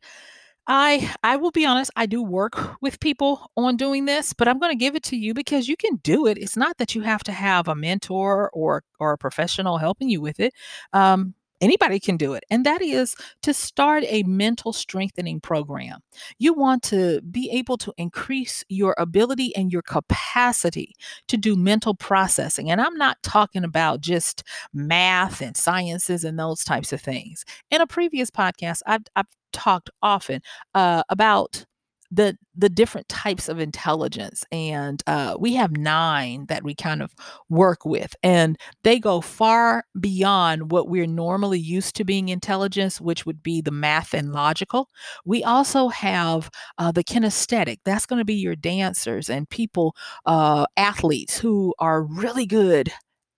I 0.74 1.14
I 1.22 1.36
will 1.36 1.52
be 1.52 1.66
honest, 1.66 1.92
I 1.98 2.06
do 2.06 2.24
work 2.24 2.78
with 2.82 3.02
people 3.02 3.52
on 3.58 3.76
doing 3.76 4.06
this, 4.06 4.32
but 4.34 4.48
I'm 4.48 4.58
going 4.58 4.72
to 4.72 4.78
give 4.78 4.96
it 4.96 5.04
to 5.04 5.18
you 5.18 5.34
because 5.34 5.68
you 5.68 5.76
can 5.76 5.98
do 5.98 6.28
it. 6.28 6.38
It's 6.38 6.56
not 6.56 6.78
that 6.78 6.96
you 6.96 7.02
have 7.02 7.24
to 7.26 7.34
have 7.34 7.68
a 7.68 7.76
mentor 7.76 8.50
or 8.54 8.84
or 8.98 9.12
a 9.14 9.18
professional 9.18 9.78
helping 9.80 10.10
you 10.10 10.22
with 10.22 10.40
it. 10.40 10.54
Um, 10.94 11.34
anybody 11.62 12.00
can 12.00 12.18
do 12.18 12.34
it, 12.34 12.44
and 12.50 12.66
that 12.66 12.82
is 12.82 13.16
to 13.44 13.54
start 13.54 14.04
a 14.08 14.24
mental 14.24 14.74
strengthening 14.74 15.40
program. 15.40 16.00
You 16.40 16.54
want 16.54 16.84
to 16.84 17.22
be 17.22 17.50
able 17.52 17.78
to 17.78 17.94
increase 17.98 18.64
your 18.70 18.96
ability 18.98 19.56
and 19.56 19.72
your 19.72 19.82
capacity 19.84 20.96
to 21.28 21.38
do 21.38 21.56
mental 21.56 21.94
processing. 21.94 22.72
And 22.72 22.82
I'm 22.82 22.98
not 22.98 23.22
talking 23.24 23.64
about 23.64 24.02
just 24.02 24.44
math 24.74 25.42
and 25.42 25.56
sciences 25.56 26.24
and 26.24 26.38
those 26.38 26.64
types 26.64 26.92
of 26.92 27.02
things. 27.02 27.46
In 27.70 27.82
a 27.82 27.88
previous 27.88 28.30
podcast, 28.30 28.82
I've, 28.86 29.04
I've 29.16 29.28
talked 29.54 29.90
often 30.02 30.42
uh, 30.74 31.04
about 31.10 31.66
the 32.12 32.38
the 32.56 32.70
different 32.70 33.08
types 33.08 33.48
of 33.48 33.60
intelligence 33.60 34.44
and 34.52 35.02
uh, 35.08 35.36
we 35.40 35.56
have 35.56 35.72
nine 35.78 36.46
that 36.48 36.64
we 36.64 36.76
kind 36.76 37.02
of 37.02 37.14
work 37.50 37.86
with 37.86 38.14
and 38.22 38.58
they 38.84 39.00
go 39.00 39.22
far 39.22 39.86
beyond 40.00 40.72
what 40.72 40.90
we're 40.90 41.08
normally 41.08 41.60
used 41.60 41.96
to 41.96 42.04
being 42.04 42.30
intelligence 42.30 43.00
which 43.00 43.26
would 43.26 43.42
be 43.42 43.62
the 43.62 43.72
math 43.72 44.14
and 44.14 44.34
logical. 44.34 44.90
We 45.26 45.44
also 45.44 45.88
have 45.90 46.50
uh, 46.78 46.92
the 46.92 47.04
kinesthetic. 47.04 47.78
That's 47.86 48.06
going 48.06 48.20
to 48.20 48.26
be 48.26 48.36
your 48.36 48.56
dancers 48.56 49.30
and 49.30 49.50
people 49.50 49.96
uh, 50.26 50.66
athletes 50.78 51.38
who 51.40 51.74
are 51.80 52.04
really 52.04 52.46
good 52.46 52.92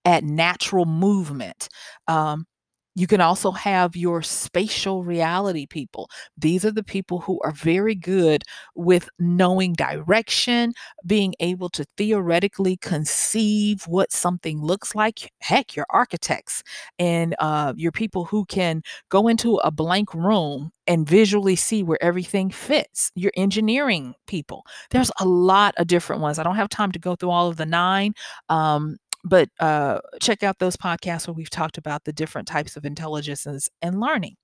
at 0.04 0.24
natural 0.24 0.84
movement. 0.84 1.68
Um, 2.08 2.46
you 2.94 3.06
can 3.06 3.20
also 3.20 3.50
have 3.50 3.96
your 3.96 4.22
spatial 4.22 5.02
reality 5.04 5.66
people. 5.66 6.08
These 6.38 6.64
are 6.64 6.70
the 6.70 6.84
people 6.84 7.20
who 7.20 7.40
are 7.42 7.50
very 7.52 7.94
good 7.94 8.42
with 8.74 9.08
knowing 9.18 9.72
direction, 9.72 10.72
being 11.06 11.34
able 11.40 11.68
to 11.70 11.84
theoretically 11.96 12.76
conceive 12.76 13.82
what 13.88 14.12
something 14.12 14.60
looks 14.62 14.94
like. 14.94 15.32
Heck, 15.40 15.74
your 15.74 15.86
architects 15.90 16.62
and 16.98 17.34
uh, 17.40 17.72
your 17.76 17.92
people 17.92 18.24
who 18.24 18.44
can 18.46 18.82
go 19.08 19.28
into 19.28 19.56
a 19.56 19.70
blank 19.70 20.14
room 20.14 20.70
and 20.86 21.08
visually 21.08 21.56
see 21.56 21.82
where 21.82 22.02
everything 22.02 22.50
fits. 22.50 23.10
Your 23.14 23.32
engineering 23.36 24.14
people. 24.26 24.64
There's 24.90 25.10
a 25.18 25.24
lot 25.24 25.74
of 25.78 25.86
different 25.86 26.20
ones. 26.22 26.38
I 26.38 26.42
don't 26.42 26.56
have 26.56 26.68
time 26.68 26.92
to 26.92 26.98
go 26.98 27.16
through 27.16 27.30
all 27.30 27.48
of 27.48 27.56
the 27.56 27.66
nine. 27.66 28.12
Um, 28.48 28.98
but 29.24 29.48
uh, 29.60 30.00
check 30.20 30.42
out 30.42 30.58
those 30.58 30.76
podcasts 30.76 31.26
where 31.26 31.34
we've 31.34 31.50
talked 31.50 31.78
about 31.78 32.04
the 32.04 32.12
different 32.12 32.48
types 32.48 32.76
of 32.76 32.84
intelligences 32.84 33.68
and 33.82 34.00
learning. 34.00 34.36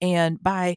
And 0.00 0.42
by 0.42 0.76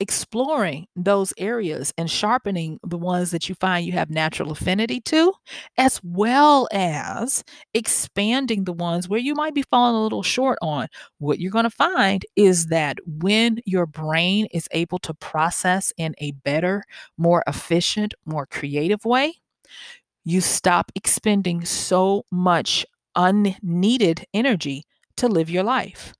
exploring 0.00 0.86
those 0.94 1.34
areas 1.38 1.92
and 1.98 2.08
sharpening 2.08 2.78
the 2.84 2.96
ones 2.96 3.32
that 3.32 3.48
you 3.48 3.54
find 3.56 3.84
you 3.84 3.92
have 3.92 4.10
natural 4.10 4.52
affinity 4.52 5.00
to, 5.00 5.32
as 5.76 6.00
well 6.04 6.68
as 6.72 7.42
expanding 7.74 8.64
the 8.64 8.72
ones 8.72 9.08
where 9.08 9.18
you 9.18 9.34
might 9.34 9.54
be 9.54 9.64
falling 9.70 9.96
a 9.96 10.02
little 10.02 10.22
short 10.22 10.58
on. 10.62 10.86
What 11.18 11.40
you're 11.40 11.50
going 11.50 11.64
to 11.64 11.70
find 11.70 12.24
is 12.36 12.66
that 12.66 12.98
when 13.06 13.58
your 13.66 13.86
brain 13.86 14.46
is 14.52 14.68
able 14.70 15.00
to 15.00 15.14
process 15.14 15.92
in 15.96 16.14
a 16.18 16.30
better, 16.32 16.84
more 17.16 17.42
efficient, 17.48 18.14
more 18.24 18.46
creative 18.46 19.04
way, 19.04 19.34
you 20.24 20.40
stop 20.40 20.92
expending 20.94 21.64
so 21.64 22.24
much 22.30 22.84
unneeded 23.18 24.24
energy 24.32 24.84
to 25.18 25.28
live 25.28 25.50
your 25.50 25.64
life. 25.64 26.14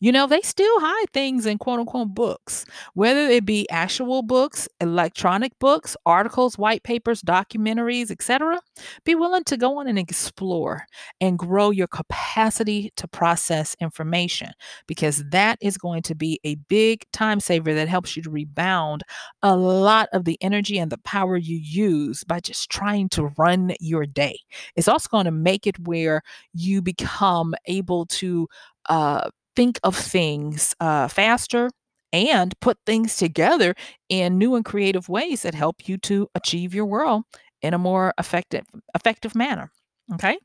You 0.00 0.12
know, 0.12 0.26
they 0.26 0.40
still 0.42 0.80
hide 0.80 1.10
things 1.12 1.46
in 1.46 1.58
quote 1.58 1.80
unquote 1.80 2.14
books, 2.14 2.64
whether 2.94 3.20
it 3.20 3.44
be 3.44 3.68
actual 3.70 4.22
books, 4.22 4.68
electronic 4.80 5.58
books, 5.58 5.96
articles, 6.06 6.58
white 6.58 6.82
papers, 6.82 7.22
documentaries, 7.22 8.10
etc. 8.10 8.60
Be 9.04 9.14
willing 9.14 9.44
to 9.44 9.56
go 9.56 9.78
on 9.78 9.86
and 9.88 9.98
explore 9.98 10.86
and 11.20 11.38
grow 11.38 11.70
your 11.70 11.88
capacity 11.88 12.92
to 12.96 13.08
process 13.08 13.76
information 13.80 14.50
because 14.86 15.24
that 15.30 15.58
is 15.60 15.76
going 15.76 16.02
to 16.02 16.14
be 16.14 16.40
a 16.44 16.54
big 16.68 17.04
time 17.12 17.40
saver 17.40 17.74
that 17.74 17.88
helps 17.88 18.16
you 18.16 18.22
to 18.22 18.30
rebound 18.30 19.02
a 19.42 19.56
lot 19.56 20.08
of 20.12 20.24
the 20.24 20.38
energy 20.40 20.78
and 20.78 20.90
the 20.90 20.98
power 20.98 21.36
you 21.36 21.56
use 21.56 22.24
by 22.24 22.40
just 22.40 22.70
trying 22.70 23.08
to 23.10 23.26
run 23.38 23.72
your 23.80 24.06
day. 24.06 24.38
It's 24.76 24.88
also 24.88 25.08
going 25.10 25.24
to 25.24 25.30
make 25.30 25.66
it 25.66 25.78
where 25.86 26.22
you 26.52 26.82
become 26.82 27.54
able 27.66 28.06
to 28.06 28.48
uh, 28.88 29.30
think 29.56 29.78
of 29.82 29.96
things 29.96 30.74
uh, 30.80 31.08
faster 31.08 31.70
and 32.12 32.58
put 32.60 32.78
things 32.86 33.16
together 33.16 33.74
in 34.08 34.38
new 34.38 34.54
and 34.54 34.64
creative 34.64 35.08
ways 35.08 35.42
that 35.42 35.54
help 35.54 35.88
you 35.88 35.96
to 35.98 36.28
achieve 36.34 36.74
your 36.74 36.86
world 36.86 37.24
in 37.62 37.74
a 37.74 37.78
more 37.78 38.12
effective 38.18 38.64
effective 38.94 39.34
manner 39.34 39.70
okay? 40.14 40.38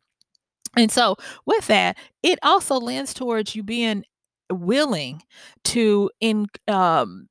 And 0.77 0.91
so 0.91 1.15
with 1.45 1.67
that 1.67 1.97
it 2.23 2.39
also 2.43 2.75
lends 2.77 3.13
towards 3.13 3.55
you 3.55 3.63
being 3.63 4.03
willing 4.51 5.21
to 5.65 6.09
in, 6.21 6.47
um, 6.67 7.27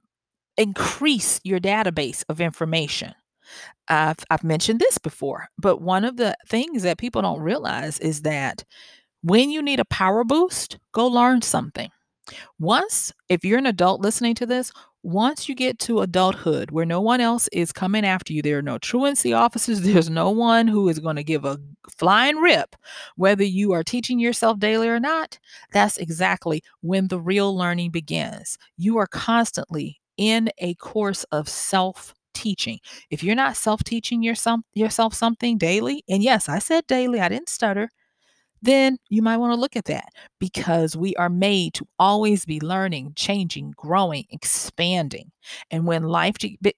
increase 0.56 1.40
your 1.44 1.60
database 1.60 2.24
of 2.28 2.40
information. 2.40 3.14
I've, 3.88 4.18
I've 4.30 4.44
mentioned 4.44 4.80
this 4.80 4.98
before 4.98 5.48
but 5.58 5.82
one 5.82 6.04
of 6.04 6.16
the 6.16 6.36
things 6.48 6.82
that 6.84 6.98
people 6.98 7.22
don't 7.22 7.40
realize 7.40 7.98
is 8.00 8.22
that 8.22 8.64
when 9.24 9.50
you 9.50 9.62
need 9.62 9.80
a 9.80 9.86
power 9.86 10.22
boost, 10.22 10.78
go 10.92 11.06
learn 11.06 11.40
something. 11.40 11.90
Once, 12.58 13.10
if 13.30 13.42
you're 13.42 13.58
an 13.58 13.66
adult 13.66 14.02
listening 14.02 14.34
to 14.34 14.44
this, 14.46 14.70
once 15.02 15.48
you 15.48 15.54
get 15.54 15.78
to 15.78 16.00
adulthood 16.00 16.70
where 16.70 16.84
no 16.84 17.00
one 17.00 17.22
else 17.22 17.48
is 17.48 17.72
coming 17.72 18.04
after 18.04 18.34
you, 18.34 18.42
there 18.42 18.58
are 18.58 18.62
no 18.62 18.76
truancy 18.78 19.32
officers, 19.32 19.80
there's 19.82 20.10
no 20.10 20.30
one 20.30 20.66
who 20.68 20.90
is 20.90 20.98
going 20.98 21.16
to 21.16 21.24
give 21.24 21.46
a 21.46 21.58
flying 21.96 22.36
rip 22.36 22.76
whether 23.16 23.44
you 23.44 23.72
are 23.72 23.82
teaching 23.82 24.18
yourself 24.18 24.58
daily 24.58 24.88
or 24.88 25.00
not, 25.00 25.38
that's 25.72 25.96
exactly 25.96 26.62
when 26.82 27.08
the 27.08 27.20
real 27.20 27.56
learning 27.56 27.90
begins. 27.90 28.58
You 28.76 28.98
are 28.98 29.06
constantly 29.06 30.00
in 30.18 30.50
a 30.58 30.74
course 30.74 31.24
of 31.32 31.48
self 31.48 32.14
teaching. 32.34 32.78
If 33.10 33.22
you're 33.22 33.34
not 33.34 33.56
self 33.56 33.82
teaching 33.84 34.22
yourself, 34.22 34.60
yourself 34.74 35.14
something 35.14 35.56
daily, 35.56 36.04
and 36.10 36.22
yes, 36.22 36.48
I 36.48 36.58
said 36.58 36.86
daily, 36.86 37.20
I 37.20 37.30
didn't 37.30 37.48
stutter 37.48 37.88
then 38.64 38.98
you 39.10 39.22
might 39.22 39.36
want 39.36 39.52
to 39.52 39.60
look 39.60 39.76
at 39.76 39.84
that 39.86 40.08
because 40.40 40.96
we 40.96 41.14
are 41.16 41.28
made 41.28 41.74
to 41.74 41.86
always 41.98 42.44
be 42.44 42.60
learning, 42.60 43.12
changing, 43.16 43.72
growing, 43.76 44.24
expanding. 44.30 45.30
And 45.70 45.86
when 45.86 46.04
life 46.04 46.36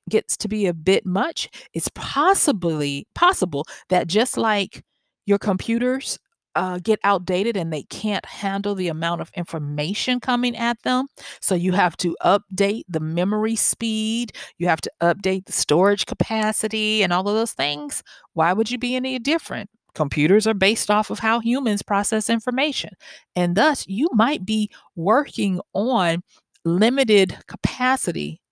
gets 0.09 0.37
to 0.39 0.49
be 0.49 0.67
a 0.67 0.75
bit 0.75 1.07
much, 1.07 1.49
it's 1.73 1.91
possibly 1.95 3.07
possible 3.15 3.65
that 3.89 4.09
just 4.09 4.37
like 4.37 4.83
your 5.27 5.39
computers 5.39 6.19
uh, 6.57 6.79
get 6.83 6.99
outdated 7.05 7.57
and 7.57 7.71
they 7.73 7.83
can't 7.85 8.25
handle 8.25 8.75
the 8.75 8.89
amount 8.89 9.21
of 9.21 9.31
information 9.37 10.19
coming 10.21 10.57
at 10.57 10.83
them. 10.83 11.07
So 11.41 11.55
you 11.55 11.73
have 11.73 11.97
to 11.99 12.17
update 12.25 12.85
the 12.89 13.01
memory 13.01 13.57
speed, 13.57 14.33
you 14.59 14.67
have 14.69 14.81
to 14.81 14.91
update 15.03 15.45
the 15.45 15.53
storage 15.53 16.07
capacity, 16.07 17.03
and 17.03 17.13
all 17.13 17.29
of 17.29 17.35
those 17.35 17.53
things. 17.53 18.03
Why 18.33 18.55
would 18.55 18.71
you 18.71 18.79
be 18.79 18.97
any 18.97 19.19
different? 19.19 19.69
Computers 19.97 20.47
are 20.47 20.55
based 20.55 20.91
off 20.91 21.11
of 21.11 21.19
how 21.19 21.41
humans 21.41 21.83
process 21.83 22.29
information. 22.29 22.91
And 23.35 23.57
thus, 23.57 23.87
you 23.89 24.09
might 24.13 24.45
be 24.45 24.71
working 24.95 25.59
on 25.73 26.23
limited 26.67 27.37
capacity 27.49 28.43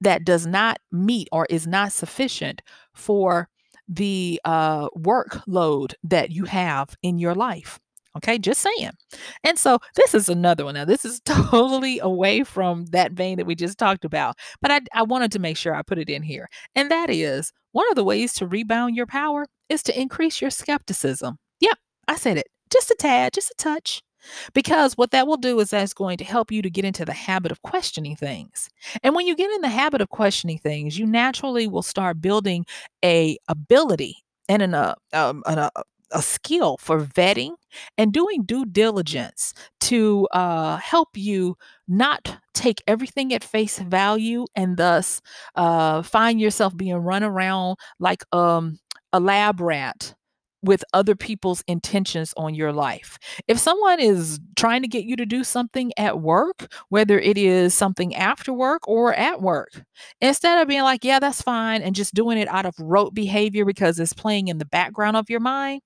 that 0.00 0.24
does 0.24 0.46
not 0.46 0.78
meet 0.90 1.28
or 1.30 1.46
is 1.50 1.66
not 1.66 1.92
sufficient 1.92 2.62
for 2.94 3.50
the 3.86 4.40
uh, 4.46 4.88
workload 4.90 5.92
that 6.04 6.30
you 6.30 6.44
have 6.46 6.96
in 7.02 7.18
your 7.18 7.34
life. 7.34 7.78
Okay, 8.16 8.38
just 8.38 8.62
saying. 8.62 8.92
And 9.44 9.58
so 9.58 9.78
this 9.94 10.14
is 10.14 10.30
another 10.30 10.64
one. 10.64 10.74
Now, 10.74 10.86
this 10.86 11.04
is 11.04 11.20
totally 11.26 11.98
away 11.98 12.44
from 12.44 12.86
that 12.86 13.12
vein 13.12 13.36
that 13.36 13.46
we 13.46 13.54
just 13.54 13.76
talked 13.76 14.06
about, 14.06 14.36
but 14.62 14.70
I, 14.70 14.80
I 14.94 15.02
wanted 15.02 15.32
to 15.32 15.38
make 15.38 15.58
sure 15.58 15.74
I 15.74 15.82
put 15.82 15.98
it 15.98 16.08
in 16.08 16.22
here. 16.22 16.48
And 16.74 16.90
that 16.90 17.10
is 17.10 17.52
one 17.72 17.86
of 17.90 17.94
the 17.94 18.04
ways 18.04 18.32
to 18.34 18.46
rebound 18.46 18.96
your 18.96 19.06
power 19.06 19.46
is 19.68 19.82
to 19.84 20.00
increase 20.00 20.40
your 20.40 20.50
skepticism. 20.50 21.38
Yep, 21.60 21.78
I 22.08 22.16
said 22.16 22.38
it. 22.38 22.48
Just 22.72 22.90
a 22.90 22.96
tad, 22.98 23.32
just 23.32 23.50
a 23.50 23.54
touch. 23.56 24.02
Because 24.52 24.94
what 24.94 25.12
that 25.12 25.26
will 25.26 25.36
do 25.36 25.58
is 25.60 25.70
that's 25.70 25.94
going 25.94 26.18
to 26.18 26.24
help 26.24 26.50
you 26.50 26.60
to 26.62 26.70
get 26.70 26.84
into 26.84 27.04
the 27.04 27.12
habit 27.12 27.52
of 27.52 27.62
questioning 27.62 28.16
things. 28.16 28.68
And 29.02 29.14
when 29.14 29.26
you 29.26 29.36
get 29.36 29.50
in 29.50 29.60
the 29.60 29.68
habit 29.68 30.00
of 30.00 30.08
questioning 30.08 30.58
things, 30.58 30.98
you 30.98 31.06
naturally 31.06 31.68
will 31.68 31.82
start 31.82 32.20
building 32.20 32.66
a 33.04 33.38
ability 33.48 34.16
and 34.48 34.62
an, 34.62 34.74
uh, 34.74 34.94
um, 35.12 35.42
an, 35.46 35.58
uh, 35.58 35.70
a 36.10 36.22
skill 36.22 36.76
for 36.78 37.00
vetting 37.04 37.54
and 37.96 38.12
doing 38.12 38.42
due 38.42 38.64
diligence 38.64 39.52
to 39.80 40.26
uh, 40.32 40.76
help 40.76 41.10
you 41.14 41.56
not 41.86 42.38
take 42.54 42.82
everything 42.86 43.32
at 43.32 43.44
face 43.44 43.78
value 43.78 44.46
and 44.56 44.76
thus 44.76 45.20
uh, 45.54 46.02
find 46.02 46.40
yourself 46.40 46.76
being 46.76 46.96
run 46.96 47.22
around 47.22 47.76
like 47.98 48.24
um, 48.32 48.78
a 49.12 49.20
lab 49.20 49.60
rat 49.60 50.14
with 50.62 50.84
other 50.92 51.14
people's 51.14 51.62
intentions 51.68 52.34
on 52.36 52.54
your 52.54 52.72
life. 52.72 53.16
If 53.46 53.58
someone 53.58 54.00
is 54.00 54.40
trying 54.56 54.82
to 54.82 54.88
get 54.88 55.04
you 55.04 55.14
to 55.16 55.26
do 55.26 55.44
something 55.44 55.92
at 55.96 56.20
work, 56.20 56.72
whether 56.88 57.18
it 57.18 57.38
is 57.38 57.74
something 57.74 58.14
after 58.14 58.52
work 58.52 58.86
or 58.88 59.14
at 59.14 59.40
work, 59.40 59.82
instead 60.20 60.60
of 60.60 60.68
being 60.68 60.82
like, 60.82 61.04
yeah, 61.04 61.20
that's 61.20 61.42
fine, 61.42 61.82
and 61.82 61.94
just 61.94 62.14
doing 62.14 62.38
it 62.38 62.48
out 62.48 62.66
of 62.66 62.74
rote 62.78 63.14
behavior 63.14 63.64
because 63.64 64.00
it's 64.00 64.12
playing 64.12 64.48
in 64.48 64.58
the 64.58 64.64
background 64.64 65.16
of 65.16 65.30
your 65.30 65.40
mind, 65.40 65.80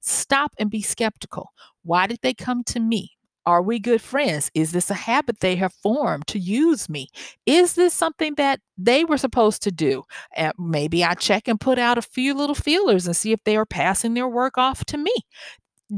stop 0.00 0.52
and 0.58 0.70
be 0.70 0.82
skeptical. 0.82 1.50
Why 1.82 2.06
did 2.06 2.20
they 2.22 2.34
come 2.34 2.62
to 2.64 2.80
me? 2.80 3.12
Are 3.44 3.62
we 3.62 3.80
good 3.80 4.00
friends? 4.00 4.50
Is 4.54 4.72
this 4.72 4.90
a 4.90 4.94
habit 4.94 5.40
they 5.40 5.56
have 5.56 5.72
formed 5.74 6.26
to 6.28 6.38
use 6.38 6.88
me? 6.88 7.08
Is 7.44 7.74
this 7.74 7.92
something 7.92 8.34
that 8.36 8.60
they 8.78 9.04
were 9.04 9.18
supposed 9.18 9.62
to 9.64 9.72
do? 9.72 10.04
And 10.36 10.52
maybe 10.58 11.04
I 11.04 11.14
check 11.14 11.48
and 11.48 11.60
put 11.60 11.78
out 11.78 11.98
a 11.98 12.02
few 12.02 12.34
little 12.34 12.54
feelers 12.54 13.06
and 13.06 13.16
see 13.16 13.32
if 13.32 13.42
they 13.44 13.56
are 13.56 13.66
passing 13.66 14.14
their 14.14 14.28
work 14.28 14.58
off 14.58 14.84
to 14.86 14.98
me. 14.98 15.12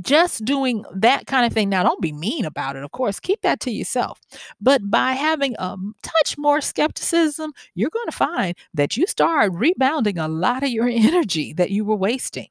Just 0.02 0.44
doing 0.44 0.84
that 0.92 1.26
kind 1.26 1.46
of 1.46 1.52
thing. 1.52 1.68
Now, 1.68 1.84
don't 1.84 2.00
be 2.02 2.12
mean 2.12 2.44
about 2.44 2.74
it, 2.74 2.82
of 2.82 2.90
course, 2.90 3.20
keep 3.20 3.42
that 3.42 3.60
to 3.60 3.70
yourself. 3.70 4.18
But 4.60 4.90
by 4.90 5.12
having 5.12 5.54
a 5.58 5.76
touch 6.02 6.36
more 6.36 6.60
skepticism, 6.60 7.52
you're 7.76 7.90
going 7.90 8.08
to 8.08 8.16
find 8.16 8.56
that 8.74 8.96
you 8.96 9.06
start 9.06 9.52
rebounding 9.52 10.18
a 10.18 10.26
lot 10.26 10.64
of 10.64 10.70
your 10.70 10.88
energy 10.92 11.52
that 11.54 11.70
you 11.70 11.84
were 11.84 11.94
wasting. 11.96 12.48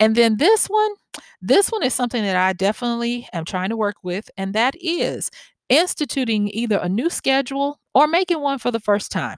And 0.00 0.16
then 0.16 0.36
this 0.36 0.66
one, 0.66 0.92
this 1.40 1.70
one 1.70 1.82
is 1.82 1.94
something 1.94 2.22
that 2.22 2.36
I 2.36 2.52
definitely 2.52 3.28
am 3.32 3.44
trying 3.44 3.70
to 3.70 3.76
work 3.76 3.96
with, 4.02 4.30
and 4.36 4.54
that 4.54 4.74
is 4.80 5.30
instituting 5.68 6.48
either 6.52 6.78
a 6.78 6.88
new 6.88 7.08
schedule 7.08 7.78
or 7.94 8.06
making 8.06 8.40
one 8.40 8.58
for 8.58 8.70
the 8.70 8.80
first 8.80 9.10
time. 9.10 9.36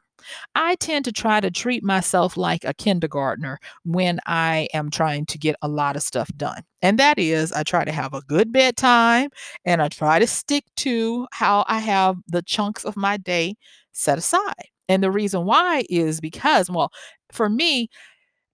I 0.54 0.76
tend 0.76 1.04
to 1.04 1.12
try 1.12 1.40
to 1.40 1.50
treat 1.50 1.84
myself 1.84 2.36
like 2.36 2.64
a 2.64 2.74
kindergartner 2.74 3.58
when 3.84 4.20
I 4.26 4.68
am 4.72 4.90
trying 4.90 5.26
to 5.26 5.38
get 5.38 5.56
a 5.62 5.68
lot 5.68 5.96
of 5.96 6.02
stuff 6.02 6.30
done. 6.36 6.62
And 6.82 6.98
that 6.98 7.18
is, 7.18 7.52
I 7.52 7.62
try 7.62 7.84
to 7.84 7.92
have 7.92 8.14
a 8.14 8.22
good 8.22 8.52
bedtime 8.52 9.30
and 9.64 9.82
I 9.82 9.88
try 9.88 10.18
to 10.18 10.26
stick 10.26 10.64
to 10.76 11.26
how 11.32 11.64
I 11.68 11.78
have 11.78 12.16
the 12.26 12.42
chunks 12.42 12.84
of 12.84 12.96
my 12.96 13.16
day 13.16 13.56
set 13.92 14.18
aside. 14.18 14.68
And 14.88 15.02
the 15.02 15.10
reason 15.10 15.44
why 15.44 15.84
is 15.88 16.20
because, 16.20 16.70
well, 16.70 16.90
for 17.32 17.48
me, 17.48 17.88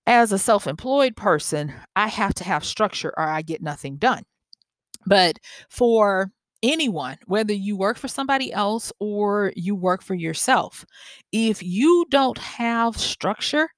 as 0.07 0.33
a 0.33 0.39
self 0.39 0.67
employed 0.67 1.17
person, 1.17 1.73
I 1.97 2.09
have 2.09 2.35
to 2.35 2.45
have 2.45 2.65
structure 2.65 3.13
or 3.17 3.25
I 3.25 3.43
get 3.43 3.63
nothing 3.63 3.97
done. 3.97 4.25
But 5.07 5.39
for 5.69 6.31
anyone, 6.63 7.17
whether 7.27 7.53
you 7.53 7.77
work 7.77 7.97
for 7.97 8.09
somebody 8.09 8.53
else 8.53 8.93
or 9.01 9.53
you 9.57 9.75
work 9.75 10.03
for 10.03 10.15
yourself, 10.15 10.85
if 11.33 11.63
you 11.63 12.07
don't 12.11 12.39
have 12.39 12.97
structure, 12.97 13.69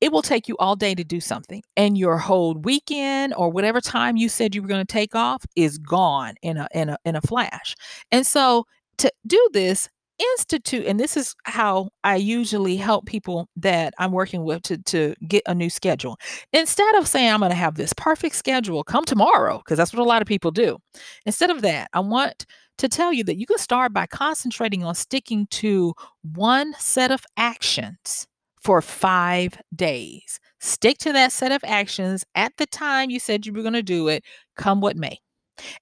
it 0.00 0.10
will 0.10 0.22
take 0.22 0.48
you 0.48 0.56
all 0.58 0.74
day 0.74 0.96
to 0.96 1.04
do 1.04 1.20
something 1.20 1.62
and 1.76 1.96
your 1.96 2.18
whole 2.18 2.54
weekend 2.54 3.32
or 3.36 3.50
whatever 3.50 3.80
time 3.80 4.16
you 4.16 4.28
said 4.28 4.52
you 4.52 4.60
were 4.60 4.66
going 4.66 4.84
to 4.84 4.92
take 4.92 5.14
off 5.14 5.44
is 5.54 5.78
gone 5.78 6.34
in 6.42 6.56
a 6.56 6.66
in 6.74 6.88
a 6.88 6.98
in 7.04 7.14
a 7.14 7.20
flash. 7.20 7.76
And 8.10 8.26
so 8.26 8.66
to 8.98 9.12
do 9.26 9.48
this, 9.52 9.88
institute 10.32 10.86
and 10.86 11.00
this 11.00 11.16
is 11.16 11.34
how 11.44 11.88
i 12.04 12.16
usually 12.16 12.76
help 12.76 13.06
people 13.06 13.48
that 13.56 13.94
i'm 13.98 14.12
working 14.12 14.44
with 14.44 14.62
to, 14.62 14.78
to 14.78 15.14
get 15.26 15.42
a 15.46 15.54
new 15.54 15.70
schedule. 15.70 16.16
Instead 16.52 16.94
of 16.96 17.08
saying 17.08 17.32
i'm 17.32 17.40
going 17.40 17.50
to 17.50 17.56
have 17.56 17.74
this 17.74 17.92
perfect 17.94 18.34
schedule 18.34 18.84
come 18.84 19.04
tomorrow 19.04 19.58
because 19.58 19.78
that's 19.78 19.92
what 19.92 20.00
a 20.00 20.08
lot 20.08 20.22
of 20.22 20.28
people 20.28 20.50
do. 20.50 20.78
Instead 21.26 21.50
of 21.50 21.62
that 21.62 21.88
i 21.92 22.00
want 22.00 22.46
to 22.78 22.88
tell 22.88 23.12
you 23.12 23.24
that 23.24 23.38
you 23.38 23.46
can 23.46 23.58
start 23.58 23.92
by 23.92 24.06
concentrating 24.06 24.84
on 24.84 24.94
sticking 24.94 25.46
to 25.50 25.94
one 26.22 26.74
set 26.78 27.10
of 27.10 27.24
actions 27.36 28.26
for 28.62 28.80
five 28.80 29.60
days. 29.74 30.40
Stick 30.60 30.98
to 30.98 31.12
that 31.12 31.32
set 31.32 31.52
of 31.52 31.60
actions 31.64 32.24
at 32.34 32.52
the 32.56 32.66
time 32.66 33.10
you 33.10 33.18
said 33.18 33.44
you 33.44 33.52
were 33.52 33.62
going 33.62 33.72
to 33.74 33.82
do 33.82 34.08
it 34.08 34.24
come 34.56 34.80
what 34.80 34.96
may. 34.96 35.18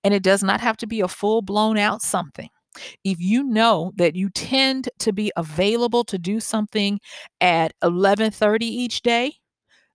And 0.02 0.14
it 0.14 0.22
does 0.22 0.42
not 0.42 0.60
have 0.60 0.76
to 0.78 0.86
be 0.86 1.00
a 1.00 1.08
full 1.08 1.42
blown 1.42 1.78
out 1.78 2.02
something 2.02 2.48
if 3.04 3.20
you 3.20 3.42
know 3.44 3.92
that 3.96 4.16
you 4.16 4.30
tend 4.30 4.88
to 5.00 5.12
be 5.12 5.32
available 5.36 6.04
to 6.04 6.18
do 6.18 6.40
something 6.40 7.00
at 7.40 7.72
11:30 7.82 8.66
each 8.66 9.02
day, 9.02 9.34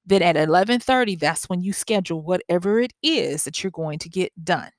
then 0.05 0.21
at 0.21 0.37
11:30 0.37 1.15
that's 1.15 1.45
when 1.49 1.61
you 1.61 1.73
schedule 1.73 2.21
whatever 2.21 2.79
it 2.79 2.93
is 3.03 3.43
that 3.45 3.63
you're 3.63 3.71
going 3.71 3.99
to 3.99 4.09
get 4.09 4.31
done. 4.43 4.69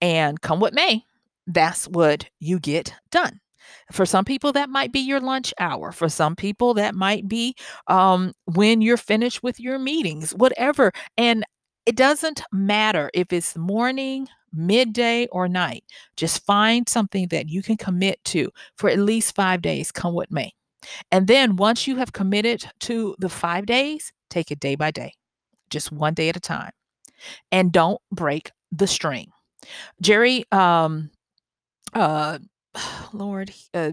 And 0.00 0.40
come 0.40 0.60
what 0.60 0.74
may, 0.74 1.04
that's 1.46 1.86
what 1.88 2.26
you 2.40 2.58
get 2.60 2.92
done. 3.10 3.40
For 3.92 4.06
some 4.06 4.24
people, 4.24 4.52
that 4.52 4.70
might 4.70 4.92
be 4.92 5.00
your 5.00 5.20
lunch 5.20 5.52
hour. 5.58 5.92
For 5.92 6.08
some 6.08 6.36
people, 6.36 6.74
that 6.74 6.94
might 6.94 7.28
be 7.28 7.54
um, 7.88 8.32
when 8.46 8.80
you're 8.80 8.96
finished 8.96 9.42
with 9.42 9.60
your 9.60 9.78
meetings, 9.78 10.32
whatever. 10.32 10.92
And 11.16 11.44
it 11.88 11.96
doesn't 11.96 12.42
matter 12.52 13.10
if 13.14 13.32
it's 13.32 13.56
morning, 13.56 14.28
midday, 14.52 15.26
or 15.28 15.48
night. 15.48 15.84
Just 16.18 16.44
find 16.44 16.86
something 16.86 17.28
that 17.28 17.48
you 17.48 17.62
can 17.62 17.78
commit 17.78 18.22
to 18.24 18.50
for 18.76 18.90
at 18.90 18.98
least 18.98 19.34
five 19.34 19.62
days, 19.62 19.90
come 19.90 20.12
what 20.12 20.30
may. 20.30 20.52
And 21.10 21.26
then 21.28 21.56
once 21.56 21.86
you 21.86 21.96
have 21.96 22.12
committed 22.12 22.62
to 22.80 23.16
the 23.20 23.30
five 23.30 23.64
days, 23.64 24.12
take 24.28 24.50
it 24.50 24.60
day 24.60 24.74
by 24.74 24.90
day, 24.90 25.14
just 25.70 25.90
one 25.90 26.12
day 26.12 26.28
at 26.28 26.36
a 26.36 26.40
time. 26.40 26.72
And 27.50 27.72
don't 27.72 28.02
break 28.12 28.52
the 28.70 28.86
string. 28.86 29.30
Jerry, 30.02 30.44
um, 30.52 31.08
uh, 31.94 32.38
Lord, 33.14 33.50
uh, 33.72 33.92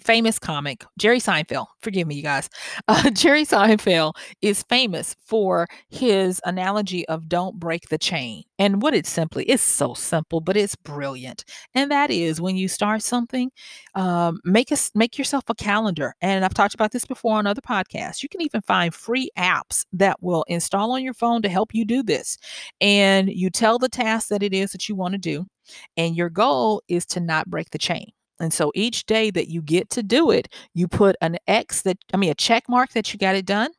famous 0.00 0.38
comic, 0.38 0.84
Jerry 0.98 1.20
Seinfeld. 1.20 1.66
Forgive 1.80 2.06
me, 2.06 2.16
you 2.16 2.22
guys. 2.22 2.48
Uh, 2.88 3.10
Jerry 3.10 3.44
Seinfeld 3.44 4.14
is 4.42 4.62
famous 4.64 5.16
for 5.24 5.66
his 5.88 6.40
analogy 6.44 7.06
of 7.08 7.28
don't 7.28 7.58
break 7.58 7.88
the 7.88 7.98
chain. 7.98 8.44
And 8.58 8.80
what 8.80 8.94
it's 8.94 9.08
simply, 9.10 9.44
it's 9.44 9.62
so 9.62 9.94
simple, 9.94 10.40
but 10.40 10.56
it's 10.56 10.76
brilliant. 10.76 11.44
And 11.74 11.90
that 11.90 12.10
is 12.10 12.40
when 12.40 12.56
you 12.56 12.68
start 12.68 13.02
something, 13.02 13.50
um, 13.94 14.38
make 14.44 14.70
us 14.70 14.90
make 14.94 15.18
yourself 15.18 15.44
a 15.48 15.54
calendar. 15.54 16.14
And 16.20 16.44
I've 16.44 16.54
talked 16.54 16.74
about 16.74 16.92
this 16.92 17.04
before 17.06 17.36
on 17.36 17.46
other 17.46 17.60
podcasts. 17.60 18.22
You 18.22 18.28
can 18.28 18.42
even 18.42 18.62
find 18.62 18.94
free 18.94 19.30
apps 19.36 19.84
that 19.92 20.22
will 20.22 20.44
install 20.48 20.92
on 20.92 21.02
your 21.02 21.14
phone 21.14 21.42
to 21.42 21.48
help 21.48 21.74
you 21.74 21.84
do 21.84 22.02
this. 22.02 22.38
And 22.80 23.28
you 23.28 23.50
tell 23.50 23.78
the 23.78 23.88
task 23.88 24.28
that 24.28 24.42
it 24.42 24.54
is 24.54 24.72
that 24.72 24.88
you 24.88 24.94
want 24.94 25.12
to 25.12 25.18
do. 25.18 25.46
And 25.96 26.16
your 26.16 26.30
goal 26.30 26.82
is 26.88 27.04
to 27.06 27.20
not 27.20 27.50
break 27.50 27.70
the 27.70 27.78
chain. 27.78 28.12
And 28.40 28.52
so 28.52 28.72
each 28.74 29.06
day 29.06 29.30
that 29.30 29.48
you 29.48 29.62
get 29.62 29.90
to 29.90 30.02
do 30.02 30.30
it, 30.30 30.48
you 30.74 30.88
put 30.88 31.16
an 31.20 31.38
X 31.46 31.82
that, 31.82 31.98
I 32.12 32.16
mean, 32.16 32.30
a 32.30 32.34
check 32.34 32.64
mark 32.68 32.92
that 32.92 33.12
you 33.12 33.18
got 33.18 33.36
it 33.36 33.46
done. 33.46 33.70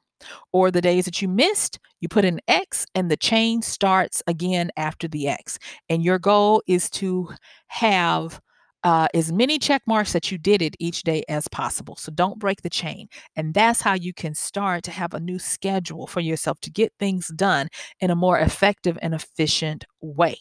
Or 0.52 0.72
the 0.72 0.82
days 0.82 1.06
that 1.06 1.22
you 1.22 1.28
missed, 1.28 1.78
you 2.02 2.08
put 2.08 2.26
an 2.26 2.39
X 2.48 2.88
and 2.96 3.12
the 3.12 3.17
chain 3.17 3.62
starts 3.62 4.24
again 4.26 4.72
after 4.76 5.08
the 5.08 5.28
X. 5.28 5.60
And 5.89 6.04
your 6.04 6.17
goal 6.17 6.63
is 6.65 6.89
to 6.91 7.30
have 7.67 8.41
uh, 8.84 9.08
as 9.13 9.32
many 9.32 9.60
check 9.60 9.82
marks 9.86 10.13
that 10.13 10.32
you 10.32 10.38
did 10.38 10.62
it 10.62 10.76
each 10.80 11.04
day 11.04 11.24
as 11.30 11.48
possible. 11.50 11.96
So 11.98 12.12
don't 12.12 12.39
break 12.39 12.62
the 12.62 12.70
chain. 12.70 13.08
And 13.36 13.54
that's 13.54 13.82
how 13.82 13.93
you 13.93 14.13
can 14.13 14.34
start 14.34 14.84
to 14.86 14.91
have 14.91 15.13
a 15.13 15.20
new 15.20 15.38
schedule 15.38 16.08
for 16.08 16.20
yourself 16.20 16.60
to 16.62 16.72
get 16.72 16.93
things 16.98 17.28
done 17.36 17.67
in 18.00 18.12
a 18.12 18.15
more 18.15 18.39
effective 18.39 18.98
and 19.02 19.13
efficient 19.13 19.86
way. 20.02 20.38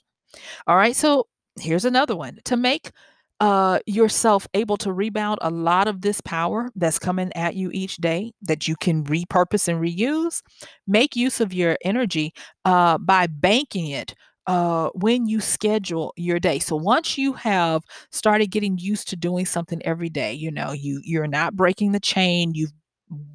All 0.67 0.77
right. 0.77 0.97
So 0.97 1.27
here's 1.59 1.85
another 1.85 2.17
one 2.17 2.39
to 2.45 2.57
make 2.57 2.93
uh, 3.41 3.79
yourself 3.87 4.47
able 4.55 4.77
to 4.79 4.93
rebound 4.93 5.39
a 5.43 5.51
lot 5.51 5.89
of 5.89 6.01
this 6.01 6.21
power 6.21 6.71
that's 6.75 6.99
coming 6.99 7.31
at 7.35 7.55
you 7.55 7.71
each 7.73 7.97
day 7.97 8.33
that 8.43 8.67
you 8.67 8.77
can 8.77 9.05
repurpose 9.05 9.69
and 9.69 9.81
reuse. 9.81 10.43
Make 10.87 11.17
use 11.17 11.41
of 11.41 11.53
your 11.53 11.77
energy 11.85 12.33
uh, 12.65 12.99
by 12.99 13.27
banking 13.27 13.89
it 13.89 14.15
uh, 14.47 14.89
when 14.95 15.27
you 15.27 15.41
schedule 15.41 16.13
your 16.17 16.39
day. 16.39 16.59
So 16.59 16.77
once 16.77 17.19
you 17.19 17.33
have 17.35 17.83
started 18.11 18.47
getting 18.47 18.79
used 18.79 19.09
to 19.09 19.17
doing 19.17 19.45
something 19.45 19.83
every 19.85 20.09
day, 20.09 20.33
you 20.33 20.51
know, 20.51 20.73
you 20.73 21.01
you're 21.05 21.27
not 21.27 21.57
breaking 21.57 21.93
the 21.93 22.01
chain. 22.01 22.55
You've 22.55 22.73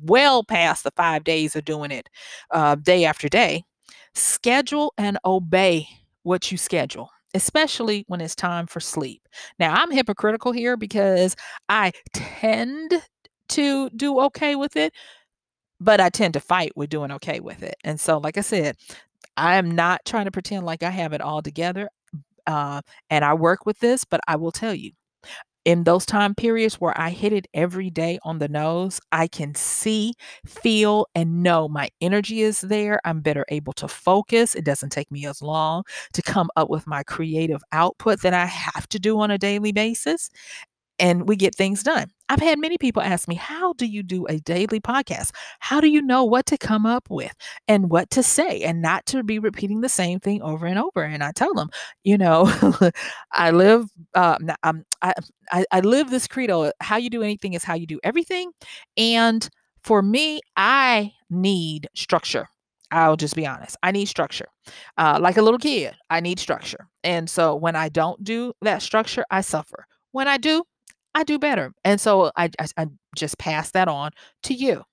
well 0.01 0.43
past 0.43 0.83
the 0.83 0.91
five 0.91 1.23
days 1.23 1.55
of 1.55 1.65
doing 1.65 1.91
it 1.91 2.09
uh, 2.51 2.75
day 2.75 3.05
after 3.05 3.29
day. 3.29 3.63
Schedule 4.13 4.93
and 4.97 5.17
obey 5.25 5.87
what 6.23 6.51
you 6.51 6.57
schedule 6.57 7.09
especially 7.33 8.05
when 8.07 8.21
it's 8.21 8.35
time 8.35 8.67
for 8.67 8.79
sleep. 8.79 9.27
Now, 9.59 9.73
I'm 9.73 9.91
hypocritical 9.91 10.51
here 10.51 10.77
because 10.77 11.35
I 11.69 11.91
tend 12.13 12.93
to 13.49 13.89
do 13.91 14.19
okay 14.21 14.55
with 14.55 14.75
it, 14.75 14.93
but 15.79 15.99
I 15.99 16.09
tend 16.09 16.33
to 16.35 16.39
fight 16.39 16.71
with 16.75 16.89
doing 16.89 17.11
okay 17.11 17.39
with 17.39 17.63
it. 17.63 17.75
And 17.83 17.99
so, 17.99 18.17
like 18.17 18.37
I 18.37 18.41
said, 18.41 18.75
I 19.37 19.55
am 19.55 19.71
not 19.71 20.01
trying 20.05 20.25
to 20.25 20.31
pretend 20.31 20.65
like 20.65 20.83
I 20.83 20.89
have 20.89 21.13
it 21.13 21.21
all 21.21 21.41
together. 21.41 21.89
Uh, 22.47 22.81
and 23.09 23.23
I 23.23 23.33
work 23.33 23.65
with 23.65 23.79
this, 23.79 24.03
but 24.03 24.21
I 24.27 24.35
will 24.35 24.51
tell 24.51 24.73
you, 24.73 24.91
in 25.65 25.83
those 25.83 26.05
time 26.05 26.33
periods 26.35 26.75
where 26.75 26.99
I 26.99 27.11
hit 27.11 27.33
it 27.33 27.47
every 27.53 27.89
day 27.89 28.19
on 28.23 28.39
the 28.39 28.47
nose, 28.47 28.99
I 29.11 29.27
can 29.27 29.53
see, 29.55 30.13
feel, 30.45 31.07
and 31.15 31.43
know 31.43 31.67
my 31.67 31.89
energy 32.01 32.41
is 32.41 32.61
there. 32.61 32.99
I'm 33.05 33.21
better 33.21 33.45
able 33.49 33.73
to 33.73 33.87
focus. 33.87 34.55
It 34.55 34.65
doesn't 34.65 34.89
take 34.91 35.11
me 35.11 35.25
as 35.27 35.41
long 35.41 35.83
to 36.13 36.21
come 36.21 36.49
up 36.55 36.69
with 36.69 36.87
my 36.87 37.03
creative 37.03 37.61
output 37.71 38.21
that 38.21 38.33
I 38.33 38.45
have 38.45 38.87
to 38.89 38.99
do 38.99 39.19
on 39.19 39.31
a 39.31 39.37
daily 39.37 39.71
basis 39.71 40.29
and 41.01 41.27
we 41.27 41.35
get 41.35 41.55
things 41.55 41.83
done. 41.83 42.11
I've 42.29 42.39
had 42.39 42.59
many 42.59 42.77
people 42.77 43.01
ask 43.01 43.27
me, 43.27 43.35
How 43.35 43.73
do 43.73 43.85
you 43.85 44.03
do 44.03 44.25
a 44.27 44.37
daily 44.39 44.79
podcast? 44.79 45.31
How 45.59 45.81
do 45.81 45.87
you 45.87 46.01
know 46.01 46.23
what 46.23 46.45
to 46.45 46.57
come 46.57 46.85
up 46.85 47.09
with 47.09 47.33
and 47.67 47.89
what 47.89 48.09
to 48.11 48.23
say 48.23 48.61
and 48.61 48.81
not 48.81 49.05
to 49.07 49.23
be 49.23 49.39
repeating 49.39 49.81
the 49.81 49.89
same 49.89 50.19
thing 50.19 50.41
over 50.41 50.65
and 50.65 50.79
over? 50.79 51.03
And 51.03 51.23
I 51.23 51.31
tell 51.33 51.53
them, 51.53 51.69
You 52.05 52.17
know, 52.17 52.49
I 53.33 53.51
live, 53.51 53.87
uh, 54.13 54.37
I, 54.63 55.13
I, 55.51 55.65
I 55.71 55.79
live 55.81 56.09
this 56.09 56.27
credo 56.27 56.71
how 56.79 56.97
you 56.97 57.09
do 57.09 57.23
anything 57.23 57.53
is 57.53 57.63
how 57.63 57.73
you 57.73 57.87
do 57.87 57.99
everything. 58.03 58.51
And 58.95 59.49
for 59.83 60.01
me, 60.01 60.39
I 60.55 61.11
need 61.29 61.89
structure. 61.95 62.47
I'll 62.91 63.15
just 63.15 63.35
be 63.35 63.47
honest. 63.47 63.77
I 63.81 63.91
need 63.91 64.07
structure. 64.07 64.47
Uh, 64.97 65.17
like 65.19 65.37
a 65.37 65.41
little 65.41 65.57
kid, 65.59 65.95
I 66.09 66.19
need 66.19 66.39
structure. 66.39 66.87
And 67.03 67.29
so 67.29 67.55
when 67.55 67.75
I 67.75 67.89
don't 67.89 68.23
do 68.23 68.53
that 68.61 68.81
structure, 68.81 69.25
I 69.31 69.41
suffer. 69.41 69.85
When 70.11 70.27
I 70.27 70.37
do, 70.37 70.63
I 71.15 71.23
do 71.23 71.37
better. 71.39 71.73
And 71.83 71.99
so 71.99 72.31
I, 72.35 72.49
I, 72.59 72.67
I 72.77 72.87
just 73.15 73.37
pass 73.37 73.71
that 73.71 73.87
on 73.87 74.11
to 74.43 74.53
you. 74.53 74.83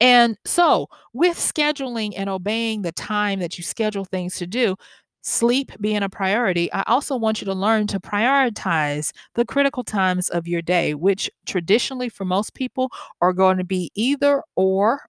And 0.00 0.36
so, 0.44 0.88
with 1.12 1.36
scheduling 1.36 2.14
and 2.16 2.28
obeying 2.28 2.82
the 2.82 2.92
time 2.92 3.40
that 3.40 3.58
you 3.58 3.64
schedule 3.64 4.04
things 4.04 4.36
to 4.36 4.46
do, 4.46 4.76
sleep 5.22 5.72
being 5.80 6.02
a 6.02 6.08
priority, 6.08 6.72
I 6.72 6.82
also 6.86 7.16
want 7.16 7.40
you 7.40 7.44
to 7.46 7.54
learn 7.54 7.86
to 7.88 8.00
prioritize 8.00 9.12
the 9.34 9.44
critical 9.44 9.84
times 9.84 10.28
of 10.30 10.48
your 10.48 10.62
day, 10.62 10.94
which 10.94 11.30
traditionally 11.46 12.08
for 12.08 12.24
most 12.24 12.54
people 12.54 12.90
are 13.20 13.32
going 13.32 13.58
to 13.58 13.64
be 13.64 13.90
either 13.94 14.42
or 14.56 15.02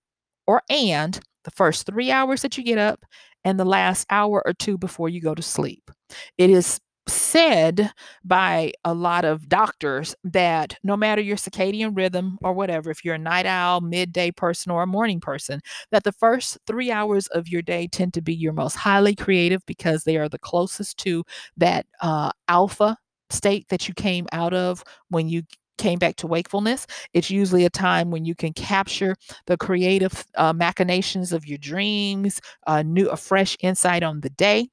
or 0.47 0.61
and 0.69 1.19
the 1.43 1.51
first 1.51 1.85
three 1.87 2.11
hours 2.11 2.41
that 2.43 2.57
you 2.57 2.63
get 2.63 2.77
up 2.77 3.03
and 3.43 3.59
the 3.59 3.65
last 3.65 4.05
hour 4.09 4.43
or 4.45 4.53
two 4.53 4.77
before 4.77 5.09
you 5.09 5.21
go 5.21 5.33
to 5.33 5.41
sleep. 5.41 5.89
It 6.37 6.49
is 6.49 6.79
said 7.11 7.91
by 8.23 8.73
a 8.85 8.93
lot 8.93 9.25
of 9.25 9.49
doctors 9.49 10.15
that 10.23 10.77
no 10.83 10.95
matter 10.97 11.21
your 11.21 11.37
circadian 11.37 11.95
rhythm 11.95 12.37
or 12.41 12.53
whatever, 12.53 12.89
if 12.91 13.03
you're 13.03 13.15
a 13.15 13.19
night 13.19 13.45
owl, 13.45 13.81
midday 13.81 14.31
person, 14.31 14.71
or 14.71 14.83
a 14.83 14.87
morning 14.87 15.19
person, 15.19 15.61
that 15.91 16.03
the 16.03 16.11
first 16.11 16.57
three 16.67 16.91
hours 16.91 17.27
of 17.27 17.47
your 17.47 17.61
day 17.61 17.87
tend 17.87 18.13
to 18.13 18.21
be 18.21 18.33
your 18.33 18.53
most 18.53 18.75
highly 18.75 19.15
creative 19.15 19.65
because 19.65 20.03
they 20.03 20.17
are 20.17 20.29
the 20.29 20.39
closest 20.39 20.97
to 20.97 21.23
that 21.57 21.85
uh, 22.01 22.31
alpha 22.47 22.97
state 23.29 23.67
that 23.69 23.87
you 23.87 23.93
came 23.93 24.27
out 24.31 24.53
of 24.53 24.83
when 25.09 25.27
you 25.27 25.43
came 25.77 25.97
back 25.99 26.15
to 26.17 26.27
wakefulness. 26.27 26.85
It's 27.13 27.31
usually 27.31 27.65
a 27.65 27.69
time 27.69 28.11
when 28.11 28.25
you 28.25 28.35
can 28.35 28.53
capture 28.53 29.15
the 29.47 29.57
creative 29.57 30.25
uh, 30.35 30.53
machinations 30.53 31.33
of 31.33 31.47
your 31.47 31.57
dreams, 31.57 32.39
a 32.67 32.83
new, 32.83 33.07
a 33.09 33.17
fresh 33.17 33.57
insight 33.61 34.03
on 34.03 34.21
the 34.21 34.29
day 34.29 34.69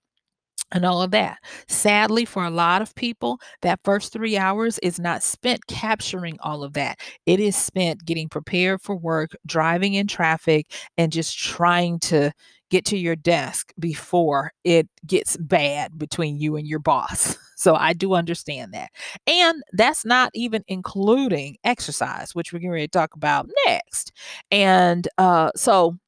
and 0.73 0.85
all 0.85 1.03
of 1.03 1.11
that. 1.13 1.39
Sadly, 1.69 2.25
for 2.25 2.45
a 2.45 2.51
lot 2.51 2.83
of 2.83 2.95
people, 2.95 3.41
that 3.63 3.81
first 3.85 4.13
three 4.13 4.37
hours 4.37 4.79
is 4.81 4.99
not 4.99 5.23
spent 5.23 5.67
capturing 5.67 6.37
all 6.41 6.63
of 6.63 6.75
that. 6.75 6.99
It 7.27 7.41
is 7.41 7.57
spent 7.57 8.05
getting 8.05 8.29
prepared 8.29 8.81
for 8.83 8.97
work, 8.97 9.31
driving 9.47 9.95
in 9.95 10.07
traffic, 10.07 10.67
and 10.97 11.13
just 11.13 11.39
trying 11.39 11.99
to 12.01 12.33
get 12.71 12.85
to 12.85 12.99
your 12.99 13.17
desk 13.17 13.73
before 13.79 14.53
it 14.65 14.89
gets 15.07 15.37
bad 15.39 15.99
between 15.99 16.39
you 16.39 16.57
and 16.57 16.67
your 16.67 16.81
boss. 16.81 17.37
So 17.59 17.75
I 17.75 17.93
do 17.93 18.15
understand 18.15 18.73
that. 18.75 18.93
And 19.27 19.65
that's 19.73 20.05
not 20.05 20.31
even 20.33 20.63
including 20.69 21.57
exercise, 21.65 22.33
which 22.33 22.53
we're 22.53 22.61
going 22.61 22.79
to 22.79 22.87
talk 22.87 23.15
about 23.15 23.51
next. 23.67 24.13
And 24.53 25.09
uh, 25.19 25.51
so 25.57 25.99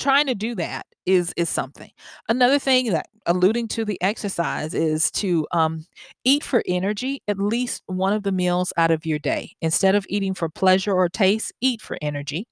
trying 0.00 0.26
to 0.26 0.34
do 0.34 0.54
that 0.56 0.86
is 1.06 1.32
is 1.36 1.48
something. 1.48 1.90
Another 2.28 2.58
thing 2.58 2.90
that 2.92 3.06
alluding 3.26 3.68
to 3.68 3.84
the 3.84 4.00
exercise 4.02 4.74
is 4.74 5.10
to 5.12 5.46
um, 5.52 5.86
eat 6.24 6.42
for 6.44 6.62
energy 6.66 7.22
at 7.28 7.38
least 7.38 7.82
one 7.86 8.12
of 8.12 8.22
the 8.24 8.32
meals 8.32 8.72
out 8.76 8.90
of 8.90 9.06
your 9.06 9.18
day. 9.18 9.52
Instead 9.62 9.94
of 9.94 10.06
eating 10.08 10.34
for 10.34 10.48
pleasure 10.48 10.92
or 10.92 11.08
taste, 11.08 11.52
eat 11.60 11.82
for 11.82 11.98
energy 12.02 12.46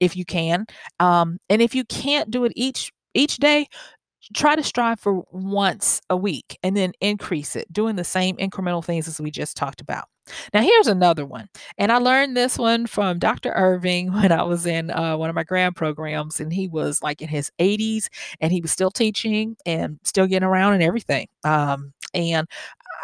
if 0.00 0.16
you 0.16 0.24
can. 0.24 0.66
Um, 1.00 1.38
and 1.48 1.62
if 1.62 1.74
you 1.74 1.84
can't 1.84 2.30
do 2.30 2.44
it 2.44 2.52
each 2.56 2.92
each 3.14 3.36
day, 3.38 3.66
try 4.34 4.56
to 4.56 4.62
strive 4.62 5.00
for 5.00 5.22
once 5.32 6.00
a 6.10 6.16
week 6.16 6.58
and 6.62 6.76
then 6.76 6.92
increase 7.00 7.56
it, 7.56 7.72
doing 7.72 7.96
the 7.96 8.04
same 8.04 8.36
incremental 8.36 8.84
things 8.84 9.08
as 9.08 9.20
we 9.20 9.30
just 9.30 9.56
talked 9.56 9.80
about. 9.80 10.04
Now, 10.52 10.60
here's 10.60 10.86
another 10.86 11.24
one. 11.24 11.48
And 11.78 11.90
I 11.90 11.98
learned 11.98 12.36
this 12.36 12.58
one 12.58 12.86
from 12.86 13.18
Dr. 13.18 13.52
Irving 13.54 14.12
when 14.12 14.32
I 14.32 14.42
was 14.42 14.66
in 14.66 14.90
uh, 14.90 15.16
one 15.16 15.30
of 15.30 15.36
my 15.36 15.44
grad 15.44 15.74
programs, 15.76 16.40
and 16.40 16.52
he 16.52 16.68
was 16.68 17.02
like 17.02 17.22
in 17.22 17.28
his 17.28 17.50
80s 17.58 18.08
and 18.40 18.52
he 18.52 18.60
was 18.60 18.70
still 18.70 18.90
teaching 18.90 19.56
and 19.66 19.98
still 20.04 20.26
getting 20.26 20.46
around 20.46 20.74
and 20.74 20.82
everything. 20.82 21.28
Um, 21.44 21.92
and 22.14 22.46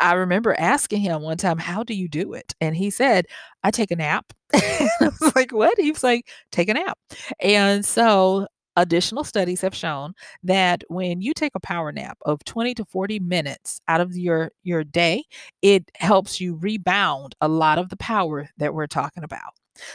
I 0.01 0.15
remember 0.15 0.55
asking 0.59 1.01
him 1.01 1.23
one 1.23 1.37
time, 1.37 1.59
How 1.59 1.83
do 1.83 1.95
you 1.95 2.09
do 2.09 2.35
it? 2.35 2.55
And 2.61 2.75
he 2.77 2.91
said, 2.91 3.27
I 3.63 3.71
take 3.71 3.91
a 3.91 3.97
nap. 3.97 4.33
I 4.55 4.89
was 5.01 5.35
like, 5.37 5.53
What? 5.53 5.79
He 5.79 5.91
was 5.91 6.03
like, 6.03 6.29
Take 6.53 6.69
a 6.69 6.75
nap. 6.75 6.99
And 7.41 7.85
so 7.85 8.47
Additional 8.77 9.23
studies 9.25 9.61
have 9.61 9.75
shown 9.75 10.15
that 10.43 10.83
when 10.89 11.21
you 11.21 11.33
take 11.33 11.53
a 11.55 11.61
power 11.61 11.93
nap 11.93 12.19
of 12.27 12.45
20 12.45 12.75
to 12.75 12.85
40 12.85 13.21
minutes 13.21 13.81
out 13.87 14.01
of 14.01 14.17
your 14.17 14.51
your 14.65 14.83
day, 14.83 15.25
it 15.63 15.91
helps 15.97 16.41
you 16.41 16.57
rebound 16.57 17.35
a 17.41 17.49
lot 17.49 17.79
of 17.79 17.89
the 17.89 17.97
power 17.97 18.49
that 18.59 18.75
we're 18.75 18.87
talking 18.89 19.23
about. 19.23 19.53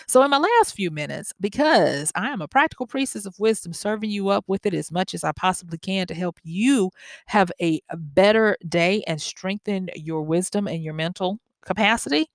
So, 0.07 0.23
in 0.23 0.29
my 0.29 0.37
last 0.37 0.75
few 0.75 0.91
minutes, 0.91 1.33
because 1.39 2.11
I 2.15 2.29
am 2.29 2.41
a 2.41 2.47
practical 2.47 2.87
priestess 2.87 3.25
of 3.25 3.35
wisdom, 3.39 3.73
serving 3.73 4.11
you 4.11 4.29
up 4.29 4.43
with 4.47 4.65
it 4.65 4.73
as 4.73 4.91
much 4.91 5.13
as 5.13 5.23
I 5.23 5.31
possibly 5.33 5.77
can 5.77 6.07
to 6.07 6.13
help 6.13 6.37
you 6.43 6.91
have 7.27 7.51
a, 7.61 7.81
better 7.95 8.57
day 8.67 9.03
and 9.07 9.21
strengthen 9.21 9.89
your 9.95 10.21
wisdom 10.21 10.67
and 10.67 10.83
your 10.83 10.93
mental 10.93 11.39
capacity, 11.65 12.27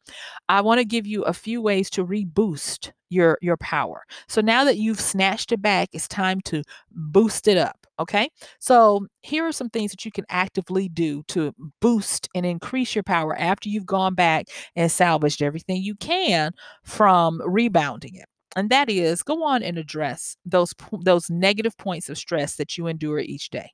I 0.49 0.61
want 0.61 0.79
to 0.81 0.85
give 0.85 1.07
you 1.07 1.23
a 1.23 1.33
few 1.33 1.61
ways 1.63 1.91
to 1.91 2.05
reboost 2.07 2.93
your 3.11 3.39
your 3.43 3.57
power. 3.59 4.03
So 4.29 4.41
now 4.41 4.65
that 4.65 4.79
you've 4.79 5.01
snatched 5.01 5.53
it 5.53 5.63
back, 5.63 5.89
it's 5.93 6.09
time 6.09 6.41
to 6.43 6.63
boost 6.93 7.49
it 7.49 7.57
up. 7.57 7.87
Okay. 8.01 8.29
So 8.59 9.07
here 9.23 9.45
are 9.47 9.53
some 9.53 9.71
things 9.71 9.93
that 9.93 10.05
you 10.05 10.11
can 10.11 10.25
actively 10.29 10.89
do 10.89 11.23
to 11.29 11.55
boost 11.81 12.29
and 12.35 12.45
increase 12.45 12.95
your 12.95 13.05
power 13.05 13.37
after 13.39 13.69
you've 13.69 13.87
gone 13.87 14.15
back 14.15 14.47
and 14.75 14.91
salvaged 14.91 15.43
everything 15.43 15.83
you 15.83 15.95
can 15.97 16.53
from 16.85 17.41
rebounding 17.47 18.17
it. 18.17 18.27
And 18.57 18.71
that 18.71 18.91
is 18.91 19.23
go 19.23 19.45
on 19.45 19.63
and 19.63 19.79
address 19.79 20.37
those 20.45 20.75
those 21.03 21.31
negative 21.31 21.77
points 21.79 22.09
of 22.09 22.19
stress 22.19 22.57
that 22.57 22.77
you 22.79 22.87
endure 22.89 23.21
each 23.21 23.51
day. 23.51 23.71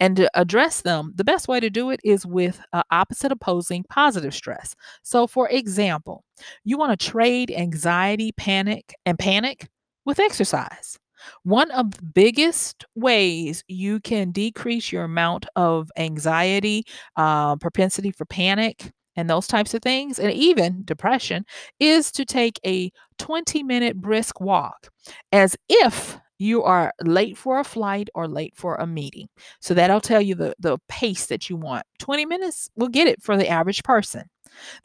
And 0.00 0.16
to 0.16 0.30
address 0.38 0.82
them, 0.82 1.12
the 1.14 1.24
best 1.24 1.48
way 1.48 1.60
to 1.60 1.70
do 1.70 1.90
it 1.90 2.00
is 2.04 2.26
with 2.26 2.60
uh, 2.72 2.82
opposite 2.90 3.32
opposing 3.32 3.84
positive 3.88 4.34
stress. 4.34 4.74
So, 5.02 5.26
for 5.26 5.48
example, 5.48 6.24
you 6.64 6.78
want 6.78 6.98
to 6.98 7.06
trade 7.10 7.50
anxiety, 7.50 8.32
panic, 8.32 8.94
and 9.06 9.18
panic 9.18 9.68
with 10.04 10.18
exercise. 10.18 10.98
One 11.44 11.70
of 11.70 11.92
the 11.92 12.02
biggest 12.02 12.84
ways 12.94 13.62
you 13.68 14.00
can 14.00 14.32
decrease 14.32 14.90
your 14.90 15.04
amount 15.04 15.46
of 15.56 15.90
anxiety, 15.96 16.84
uh, 17.16 17.56
propensity 17.56 18.10
for 18.10 18.24
panic, 18.24 18.90
and 19.14 19.28
those 19.28 19.46
types 19.46 19.74
of 19.74 19.82
things, 19.82 20.18
and 20.18 20.32
even 20.32 20.82
depression, 20.84 21.44
is 21.78 22.10
to 22.12 22.24
take 22.24 22.58
a 22.66 22.90
20 23.18 23.62
minute 23.62 24.00
brisk 24.00 24.40
walk 24.40 24.88
as 25.32 25.56
if 25.68 26.18
you 26.42 26.62
are 26.64 26.92
late 27.02 27.38
for 27.38 27.60
a 27.60 27.64
flight 27.64 28.08
or 28.14 28.26
late 28.26 28.54
for 28.56 28.74
a 28.74 28.86
meeting. 28.86 29.28
So 29.60 29.74
that'll 29.74 30.00
tell 30.00 30.20
you 30.20 30.34
the, 30.34 30.54
the 30.58 30.78
pace 30.88 31.26
that 31.26 31.48
you 31.48 31.56
want. 31.56 31.86
20 32.00 32.26
minutes 32.26 32.68
will 32.76 32.88
get 32.88 33.06
it 33.06 33.22
for 33.22 33.36
the 33.36 33.48
average 33.48 33.82
person. 33.84 34.24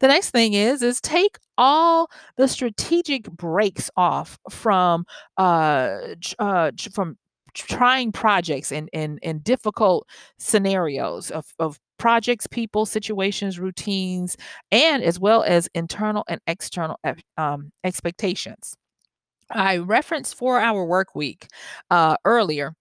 The 0.00 0.08
next 0.08 0.30
thing 0.30 0.54
is 0.54 0.82
is 0.82 1.00
take 1.00 1.36
all 1.58 2.10
the 2.36 2.48
strategic 2.48 3.24
breaks 3.24 3.90
off 3.96 4.38
from 4.48 5.04
uh, 5.36 5.98
uh 6.38 6.70
from 6.94 7.18
trying 7.52 8.12
projects 8.12 8.72
and 8.72 8.88
and 8.94 9.44
difficult 9.44 10.06
scenarios 10.38 11.30
of, 11.30 11.52
of 11.58 11.78
projects, 11.98 12.46
people, 12.46 12.86
situations, 12.86 13.58
routines, 13.58 14.36
and 14.70 15.02
as 15.02 15.20
well 15.20 15.42
as 15.42 15.68
internal 15.74 16.24
and 16.28 16.40
external 16.46 16.98
um, 17.36 17.72
expectations. 17.84 18.74
I 19.50 19.78
referenced 19.78 20.36
four 20.36 20.60
hour 20.60 20.84
work 20.84 21.14
week 21.14 21.48
uh, 21.90 22.16
earlier. 22.24 22.74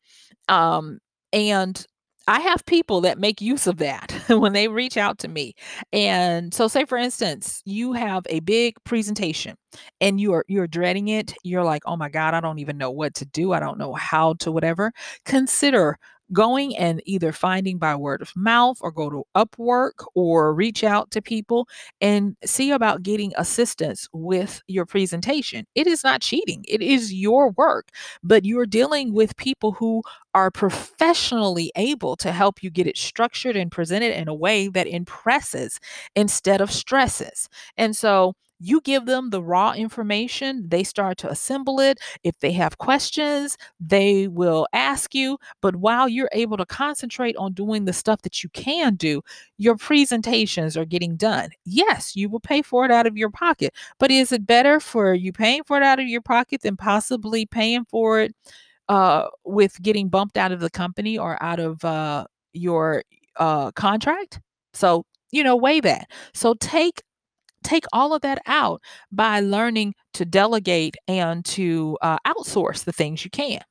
Um, 0.49 0.99
and 1.33 1.85
I 2.27 2.41
have 2.41 2.65
people 2.65 3.01
that 3.01 3.19
make 3.19 3.41
use 3.41 3.67
of 3.67 3.77
that 3.77 4.11
when 4.29 4.53
they 4.53 4.67
reach 4.67 4.97
out 4.97 5.19
to 5.19 5.27
me. 5.29 5.55
And 5.93 6.53
so 6.53 6.67
say 6.67 6.85
for 6.85 6.97
instance, 6.97 7.61
you 7.65 7.93
have 7.93 8.23
a 8.29 8.41
big 8.41 8.75
presentation 8.83 9.55
and 10.01 10.19
you're 10.19 10.45
you're 10.47 10.67
dreading 10.67 11.07
it. 11.09 11.33
You're 11.43 11.63
like, 11.63 11.83
"Oh 11.85 11.95
my 11.97 12.09
god, 12.09 12.33
I 12.33 12.41
don't 12.41 12.59
even 12.59 12.77
know 12.77 12.91
what 12.91 13.13
to 13.15 13.25
do. 13.25 13.53
I 13.53 13.59
don't 13.59 13.77
know 13.77 13.93
how 13.93 14.33
to 14.35 14.51
whatever." 14.51 14.91
Consider 15.25 15.97
going 16.33 16.75
and 16.77 17.01
either 17.05 17.31
finding 17.31 17.77
by 17.77 17.95
word 17.95 18.21
of 18.21 18.35
mouth 18.35 18.77
or 18.81 18.91
go 18.91 19.09
to 19.09 19.23
Upwork 19.35 20.05
or 20.15 20.53
reach 20.53 20.83
out 20.83 21.11
to 21.11 21.21
people 21.21 21.67
and 22.01 22.35
see 22.45 22.71
about 22.71 23.03
getting 23.03 23.33
assistance 23.37 24.07
with 24.13 24.61
your 24.67 24.85
presentation. 24.85 25.65
It 25.75 25.87
is 25.87 26.03
not 26.03 26.21
cheating, 26.21 26.65
it 26.67 26.81
is 26.81 27.13
your 27.13 27.51
work, 27.51 27.89
but 28.23 28.45
you're 28.45 28.65
dealing 28.65 29.13
with 29.13 29.35
people 29.37 29.71
who 29.73 30.01
are 30.33 30.51
professionally 30.51 31.71
able 31.75 32.15
to 32.17 32.31
help 32.31 32.61
you 32.61 32.69
get 32.69 32.87
it 32.87 32.97
structured 32.97 33.55
and 33.55 33.71
presented 33.71 34.15
in 34.15 34.27
a 34.27 34.33
way 34.33 34.67
that 34.67 34.87
impresses 34.87 35.79
instead 36.15 36.61
of 36.61 36.71
stresses. 36.71 37.49
And 37.77 37.95
so, 37.95 38.33
you 38.59 38.81
give 38.81 39.05
them 39.05 39.29
the 39.29 39.41
raw 39.41 39.73
information, 39.73 40.67
they 40.67 40.83
start 40.83 41.17
to 41.19 41.29
assemble 41.29 41.79
it. 41.79 41.99
If 42.23 42.39
they 42.39 42.51
have 42.53 42.77
questions, 42.77 43.57
they 43.79 44.27
will 44.27 44.67
ask 44.73 45.13
you. 45.13 45.37
But 45.61 45.75
while 45.77 46.09
you're 46.09 46.29
able 46.31 46.57
to 46.57 46.65
concentrate 46.65 47.35
on 47.37 47.53
doing 47.53 47.85
the 47.85 47.93
stuff 47.93 48.21
that 48.23 48.43
you 48.43 48.49
can 48.49 48.95
do, 48.95 49.21
your 49.57 49.75
presentations 49.75 50.75
are 50.77 50.85
getting 50.85 51.15
done. 51.15 51.49
Yes, 51.65 52.15
you 52.15 52.29
will 52.29 52.39
pay 52.39 52.61
for 52.61 52.85
it 52.85 52.91
out 52.91 53.07
of 53.07 53.17
your 53.17 53.29
pocket, 53.29 53.73
but 53.99 54.11
is 54.11 54.31
it 54.31 54.45
better 54.47 54.79
for 54.79 55.13
you 55.13 55.31
paying 55.31 55.63
for 55.63 55.77
it 55.77 55.83
out 55.83 55.99
of 55.99 56.07
your 56.07 56.21
pocket 56.21 56.61
than 56.61 56.77
possibly 56.77 57.45
paying 57.45 57.85
for 57.85 58.21
it 58.21 58.35
uh, 58.89 59.27
with 59.45 59.81
getting 59.81 60.09
bumped 60.09 60.37
out 60.37 60.51
of 60.51 60.59
the 60.59 60.69
company 60.69 61.17
or 61.17 61.41
out 61.43 61.59
of 61.59 61.83
uh, 61.85 62.25
your 62.53 63.03
uh, 63.37 63.71
contract? 63.71 64.39
So, 64.73 65.05
you 65.31 65.43
know, 65.43 65.55
weigh 65.55 65.79
that. 65.81 66.09
So 66.33 66.53
take 66.55 67.01
take 67.67 67.85
all 67.93 68.13
of 68.13 68.21
that 68.21 68.41
out 68.45 68.81
by 69.11 69.39
learning 69.39 69.93
to 70.13 70.25
delegate 70.25 70.95
and 71.07 71.43
to 71.45 71.97
uh, 72.01 72.17
outsource 72.25 72.83
the 72.83 72.93
things 72.93 73.23
you 73.23 73.31
can. 73.31 73.61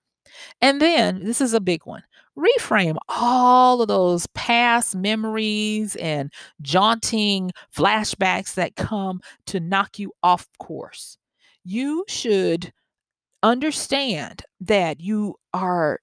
And 0.61 0.81
then 0.81 1.25
this 1.25 1.41
is 1.41 1.55
a 1.55 1.61
big 1.61 1.87
one 1.87 2.03
reframe 2.37 2.97
all 3.09 3.81
of 3.81 3.89
those 3.89 4.27
past 4.35 4.95
memories 4.95 5.97
and 5.97 6.33
jaunting 6.61 7.51
flashbacks 7.75 8.55
that 8.55 8.77
come 8.77 9.21
to 9.47 9.61
knock 9.61 9.99
you 9.99 10.13
off 10.23 10.47
course. 10.59 11.17
You 11.65 12.05
should 12.09 12.73
understand 13.43 14.43
that 14.61 15.01
you 15.01 15.37
are 15.53 16.01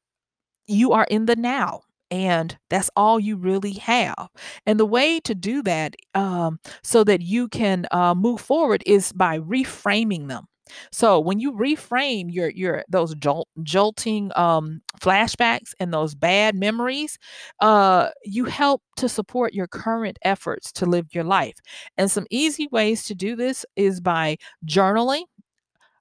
you 0.67 0.93
are 0.93 1.05
in 1.09 1.25
the 1.25 1.35
now 1.35 1.81
and 2.13 2.55
that's 2.69 2.91
all 2.95 3.19
you 3.19 3.35
really 3.35 3.73
have. 3.73 4.29
And 4.67 4.79
the 4.79 4.85
way 4.85 5.19
to 5.21 5.33
do 5.33 5.63
that, 5.63 5.95
um, 6.13 6.59
so 6.83 7.03
that 7.03 7.21
you 7.21 7.47
can 7.47 7.87
uh, 7.89 8.13
move 8.13 8.39
forward, 8.39 8.83
is 8.85 9.11
by 9.11 9.39
reframing 9.39 10.27
them. 10.27 10.45
So 10.91 11.19
when 11.19 11.39
you 11.39 11.51
reframe 11.53 12.31
your 12.31 12.49
your 12.49 12.83
those 12.87 13.15
jolt, 13.15 13.47
jolting 13.63 14.31
um, 14.35 14.81
flashbacks 15.01 15.73
and 15.79 15.91
those 15.91 16.13
bad 16.15 16.55
memories, 16.55 17.17
uh, 17.59 18.09
you 18.23 18.45
help 18.45 18.83
to 18.97 19.09
support 19.09 19.53
your 19.53 19.67
current 19.67 20.19
efforts 20.23 20.71
to 20.73 20.85
live 20.85 21.07
your 21.13 21.23
life. 21.25 21.55
And 21.97 22.11
some 22.11 22.27
easy 22.29 22.67
ways 22.71 23.03
to 23.05 23.15
do 23.15 23.35
this 23.35 23.65
is 23.75 23.99
by 24.01 24.37
journaling, 24.67 25.23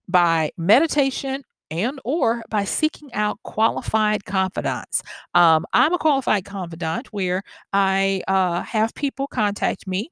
by 0.09 0.53
meditation 0.59 1.43
and 1.73 1.99
or 2.05 2.43
by 2.51 2.65
seeking 2.65 3.13
out 3.15 3.39
qualified 3.43 4.25
confidants. 4.27 5.03
Um, 5.35 5.65
I'm 5.73 5.95
a 5.95 5.99
qualified 5.99 6.45
confidant 6.45 7.09
where 7.13 7.43
I 7.73 8.23
uh, 8.29 8.63
have 8.63 8.95
people 8.95 9.27
contact 9.27 9.87
me 9.87 10.11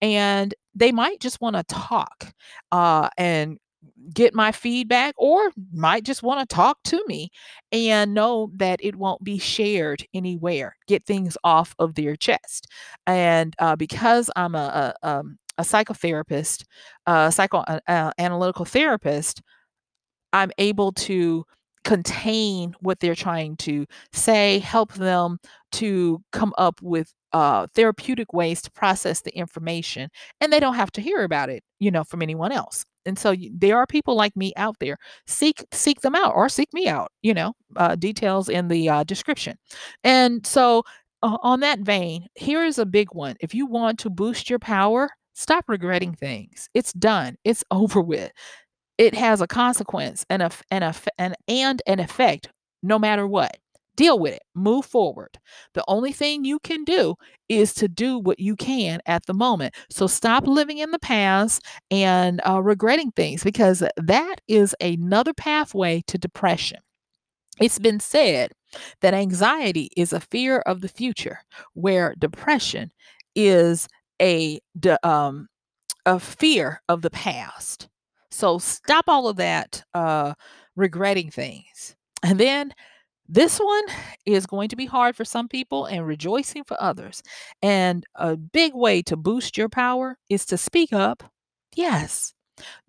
and 0.00 0.54
they 0.74 0.90
might 0.90 1.20
just 1.20 1.40
want 1.40 1.56
to 1.56 1.62
talk 1.64 2.32
uh, 2.72 3.10
and 3.18 3.58
get 4.14 4.34
my 4.34 4.52
feedback 4.52 5.14
or 5.18 5.50
might 5.72 6.04
just 6.04 6.22
want 6.22 6.40
to 6.48 6.54
talk 6.54 6.78
to 6.84 7.02
me 7.06 7.28
and 7.72 8.14
know 8.14 8.50
that 8.54 8.80
it 8.82 8.96
won't 8.96 9.22
be 9.22 9.38
shared 9.38 10.04
anywhere 10.14 10.76
get 10.86 11.04
things 11.04 11.36
off 11.44 11.74
of 11.78 11.94
their 11.94 12.16
chest 12.16 12.68
and 13.06 13.54
uh, 13.58 13.76
because 13.76 14.30
i'm 14.36 14.54
a, 14.54 14.94
a, 15.02 15.08
um, 15.08 15.38
a 15.58 15.62
psychotherapist 15.62 16.64
a 17.06 17.28
psychoanalytical 17.28 18.62
uh, 18.62 18.64
therapist 18.64 19.42
I'm 20.32 20.50
able 20.58 20.92
to 20.92 21.44
contain 21.84 22.74
what 22.80 23.00
they're 23.00 23.14
trying 23.14 23.56
to 23.56 23.86
say, 24.12 24.60
help 24.60 24.92
them 24.94 25.38
to 25.72 26.22
come 26.32 26.52
up 26.58 26.80
with 26.82 27.12
uh, 27.32 27.66
therapeutic 27.74 28.32
ways 28.32 28.62
to 28.62 28.70
process 28.70 29.22
the 29.22 29.36
information, 29.36 30.10
and 30.40 30.52
they 30.52 30.60
don't 30.60 30.74
have 30.74 30.92
to 30.92 31.00
hear 31.00 31.24
about 31.24 31.48
it, 31.50 31.62
you 31.80 31.90
know, 31.90 32.04
from 32.04 32.22
anyone 32.22 32.52
else. 32.52 32.84
And 33.04 33.18
so 33.18 33.34
there 33.52 33.76
are 33.78 33.86
people 33.86 34.14
like 34.14 34.36
me 34.36 34.52
out 34.56 34.76
there. 34.78 34.96
Seek 35.26 35.64
seek 35.72 36.02
them 36.02 36.14
out 36.14 36.34
or 36.36 36.48
seek 36.48 36.72
me 36.72 36.86
out. 36.88 37.10
You 37.22 37.34
know, 37.34 37.54
uh, 37.76 37.96
details 37.96 38.48
in 38.48 38.68
the 38.68 38.88
uh, 38.88 39.04
description. 39.04 39.56
And 40.04 40.46
so, 40.46 40.84
on 41.22 41.60
that 41.60 41.80
vein, 41.80 42.26
here 42.34 42.64
is 42.64 42.78
a 42.78 42.86
big 42.86 43.08
one. 43.12 43.36
If 43.40 43.54
you 43.54 43.66
want 43.66 43.98
to 44.00 44.10
boost 44.10 44.50
your 44.50 44.58
power, 44.58 45.08
stop 45.34 45.64
regretting 45.68 46.14
things. 46.14 46.68
It's 46.74 46.92
done. 46.92 47.36
It's 47.44 47.64
over 47.70 48.00
with 48.00 48.30
it 48.98 49.14
has 49.14 49.40
a 49.40 49.46
consequence 49.46 50.24
and 50.30 50.42
a 50.42 50.50
and 50.70 50.84
a 50.84 50.94
and, 51.18 51.34
and 51.48 51.82
an 51.86 52.00
effect 52.00 52.48
no 52.82 52.98
matter 52.98 53.26
what. 53.26 53.56
Deal 53.94 54.18
with 54.18 54.32
it. 54.32 54.42
Move 54.54 54.86
forward. 54.86 55.38
The 55.74 55.84
only 55.86 56.12
thing 56.12 56.44
you 56.44 56.58
can 56.60 56.82
do 56.84 57.14
is 57.50 57.74
to 57.74 57.88
do 57.88 58.18
what 58.18 58.40
you 58.40 58.56
can 58.56 59.00
at 59.04 59.26
the 59.26 59.34
moment. 59.34 59.74
So 59.90 60.06
stop 60.06 60.46
living 60.46 60.78
in 60.78 60.92
the 60.92 60.98
past 60.98 61.62
and 61.90 62.40
uh, 62.48 62.62
regretting 62.62 63.10
things 63.12 63.44
because 63.44 63.82
that 63.98 64.36
is 64.48 64.74
another 64.80 65.34
pathway 65.34 66.02
to 66.06 66.16
depression. 66.16 66.78
It's 67.60 67.78
been 67.78 68.00
said 68.00 68.52
that 69.02 69.12
anxiety 69.12 69.90
is 69.94 70.14
a 70.14 70.20
fear 70.20 70.60
of 70.60 70.80
the 70.80 70.88
future 70.88 71.40
where 71.74 72.14
depression 72.18 72.90
is 73.36 73.88
a 74.22 74.58
um, 75.02 75.48
a 76.06 76.18
fear 76.18 76.80
of 76.88 77.02
the 77.02 77.10
past 77.10 77.88
so 78.32 78.58
stop 78.58 79.04
all 79.08 79.28
of 79.28 79.36
that 79.36 79.84
uh, 79.94 80.34
regretting 80.74 81.30
things. 81.30 81.94
And 82.22 82.40
then 82.40 82.72
this 83.28 83.58
one 83.58 83.84
is 84.26 84.46
going 84.46 84.68
to 84.70 84.76
be 84.76 84.86
hard 84.86 85.16
for 85.16 85.24
some 85.24 85.48
people 85.48 85.86
and 85.86 86.06
rejoicing 86.06 86.64
for 86.64 86.80
others. 86.82 87.22
And 87.62 88.04
a 88.14 88.36
big 88.36 88.74
way 88.74 89.02
to 89.02 89.16
boost 89.16 89.56
your 89.56 89.68
power 89.68 90.18
is 90.28 90.44
to 90.46 90.58
speak 90.58 90.92
up. 90.92 91.22
Yes. 91.74 92.34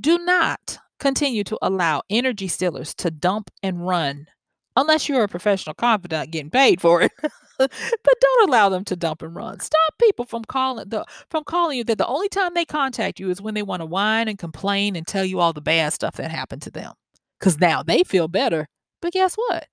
Do 0.02 0.18
not 0.20 0.78
continue 1.00 1.44
to 1.46 1.58
allow 1.62 2.02
energy 2.10 2.48
stealers 2.48 2.94
to 2.96 3.12
dump 3.12 3.52
and 3.62 3.86
run 3.86 4.28
unless 4.76 5.08
you're 5.08 5.24
a 5.24 5.28
professional 5.28 5.74
confidant 5.74 6.32
getting 6.32 6.50
paid 6.50 6.82
for 6.82 7.02
it. 7.02 7.12
but 7.70 8.14
don't 8.22 8.50
allow 8.50 8.70
them 8.70 8.84
to 8.86 8.96
dump 8.96 9.22
and 9.22 9.36
run. 9.36 9.60
Stop 9.60 9.94
people 10.00 10.26
from 10.26 10.44
calling 10.46 10.90
the 10.90 11.06
from 11.30 11.44
calling 11.44 11.78
you 11.78 11.84
that 11.86 11.98
the 11.98 12.08
only 12.08 12.30
time 12.30 12.54
they 12.54 12.66
contact 12.66 13.20
you 13.20 13.30
is 13.30 13.42
when 13.42 13.54
they 13.54 13.64
want 13.64 13.82
to 13.82 13.86
whine 13.86 14.28
and 14.28 14.38
complain 14.38 14.96
and 14.96 15.06
tell 15.08 15.26
you 15.26 15.40
all 15.40 15.54
the 15.54 15.62
bad 15.62 15.94
stuff 15.94 16.16
that 16.16 16.32
happened 16.32 16.62
to 16.64 16.72
them. 16.72 16.94
Cuz 17.40 17.60
now 17.60 17.84
they 17.84 18.04
feel 18.04 18.28
better. 18.28 18.68
But 19.02 19.14
guess 19.14 19.36
what? 19.36 19.68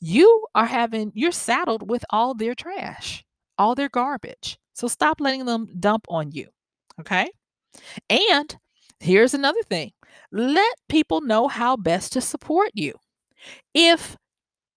You 0.00 0.46
are 0.54 0.66
having 0.66 1.12
you're 1.14 1.32
saddled 1.32 1.88
with 1.88 2.04
all 2.10 2.34
their 2.34 2.54
trash, 2.54 3.24
all 3.58 3.74
their 3.74 3.88
garbage. 3.88 4.58
So 4.74 4.88
stop 4.88 5.20
letting 5.20 5.44
them 5.44 5.68
dump 5.78 6.06
on 6.08 6.32
you. 6.32 6.48
Okay? 6.98 7.30
And 8.08 8.56
here's 8.98 9.34
another 9.34 9.62
thing. 9.62 9.92
Let 10.32 10.74
people 10.88 11.20
know 11.20 11.48
how 11.48 11.76
best 11.76 12.12
to 12.14 12.20
support 12.20 12.70
you. 12.74 12.94
If 13.74 14.16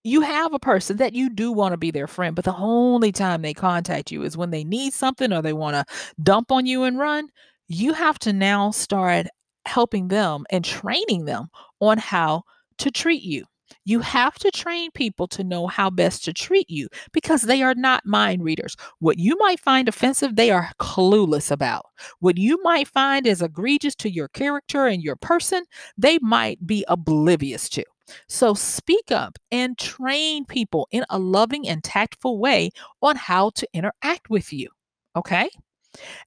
you 0.04 0.22
have 0.22 0.54
a 0.54 0.60
person 0.60 0.98
that 0.98 1.14
you 1.14 1.30
do 1.30 1.52
want 1.52 1.74
to 1.74 1.78
be 1.78 1.92
their 1.92 2.08
friend, 2.08 2.36
but 2.36 2.46
the 2.46 2.56
only 2.56 3.12
time 3.12 3.42
they 3.42 3.54
contact 3.54 4.12
you 4.12 4.24
is 4.24 4.38
when 4.38 4.52
they 4.52 4.64
need 4.64 4.94
something 4.94 5.32
or 5.32 5.42
they 5.42 5.54
want 5.54 5.76
to 5.76 5.86
dump 6.22 6.52
on 6.52 6.66
you 6.66 6.84
and 6.84 7.00
run, 7.00 7.30
you 7.68 7.94
have 7.94 8.20
to 8.20 8.34
now 8.34 8.72
start 8.72 9.28
helping 9.66 10.10
them 10.10 10.46
and 10.50 10.66
training 10.66 11.26
them 11.26 11.48
on 11.80 11.98
how 11.98 12.44
to 12.78 12.92
treat 12.92 13.24
you. 13.24 13.46
You 13.86 14.02
have 14.02 14.36
to 14.40 14.52
train 14.52 14.92
people 14.92 15.28
to 15.30 15.44
know 15.44 15.68
how 15.68 15.90
best 15.90 16.24
to 16.26 16.34
treat 16.34 16.70
you 16.70 16.88
because 17.12 17.44
they 17.44 17.64
are 17.64 17.76
not 17.76 18.06
mind 18.06 18.44
readers. 18.44 18.76
What 19.00 19.18
you 19.20 19.38
might 19.40 19.60
find 19.60 19.88
offensive, 19.88 20.36
they 20.36 20.52
are 20.52 20.72
clueless 20.80 21.50
about. 21.52 21.86
What 22.20 22.38
you 22.38 22.62
might 22.64 22.88
find 22.88 23.26
is 23.26 23.42
egregious 23.42 23.96
to 23.96 24.10
your 24.10 24.28
character 24.30 24.86
and 24.88 25.02
your 25.02 25.16
person, 25.16 25.64
they 25.98 26.20
might 26.20 26.66
be 26.66 26.86
oblivious 26.88 27.68
to. 27.70 27.84
So 28.28 28.54
speak 28.54 29.12
up 29.12 29.38
and 29.52 29.78
train 29.78 30.46
people 30.46 30.88
in 30.92 31.06
a 31.10 31.20
loving 31.20 31.68
and 31.68 31.84
tactful 31.84 32.38
way 32.38 32.72
on 33.02 33.16
how 33.16 33.52
to 33.52 33.68
interact 33.74 34.30
with 34.30 34.52
you. 34.52 34.70
Okay. 35.16 35.50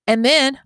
And 0.07 0.25
then 0.25 0.59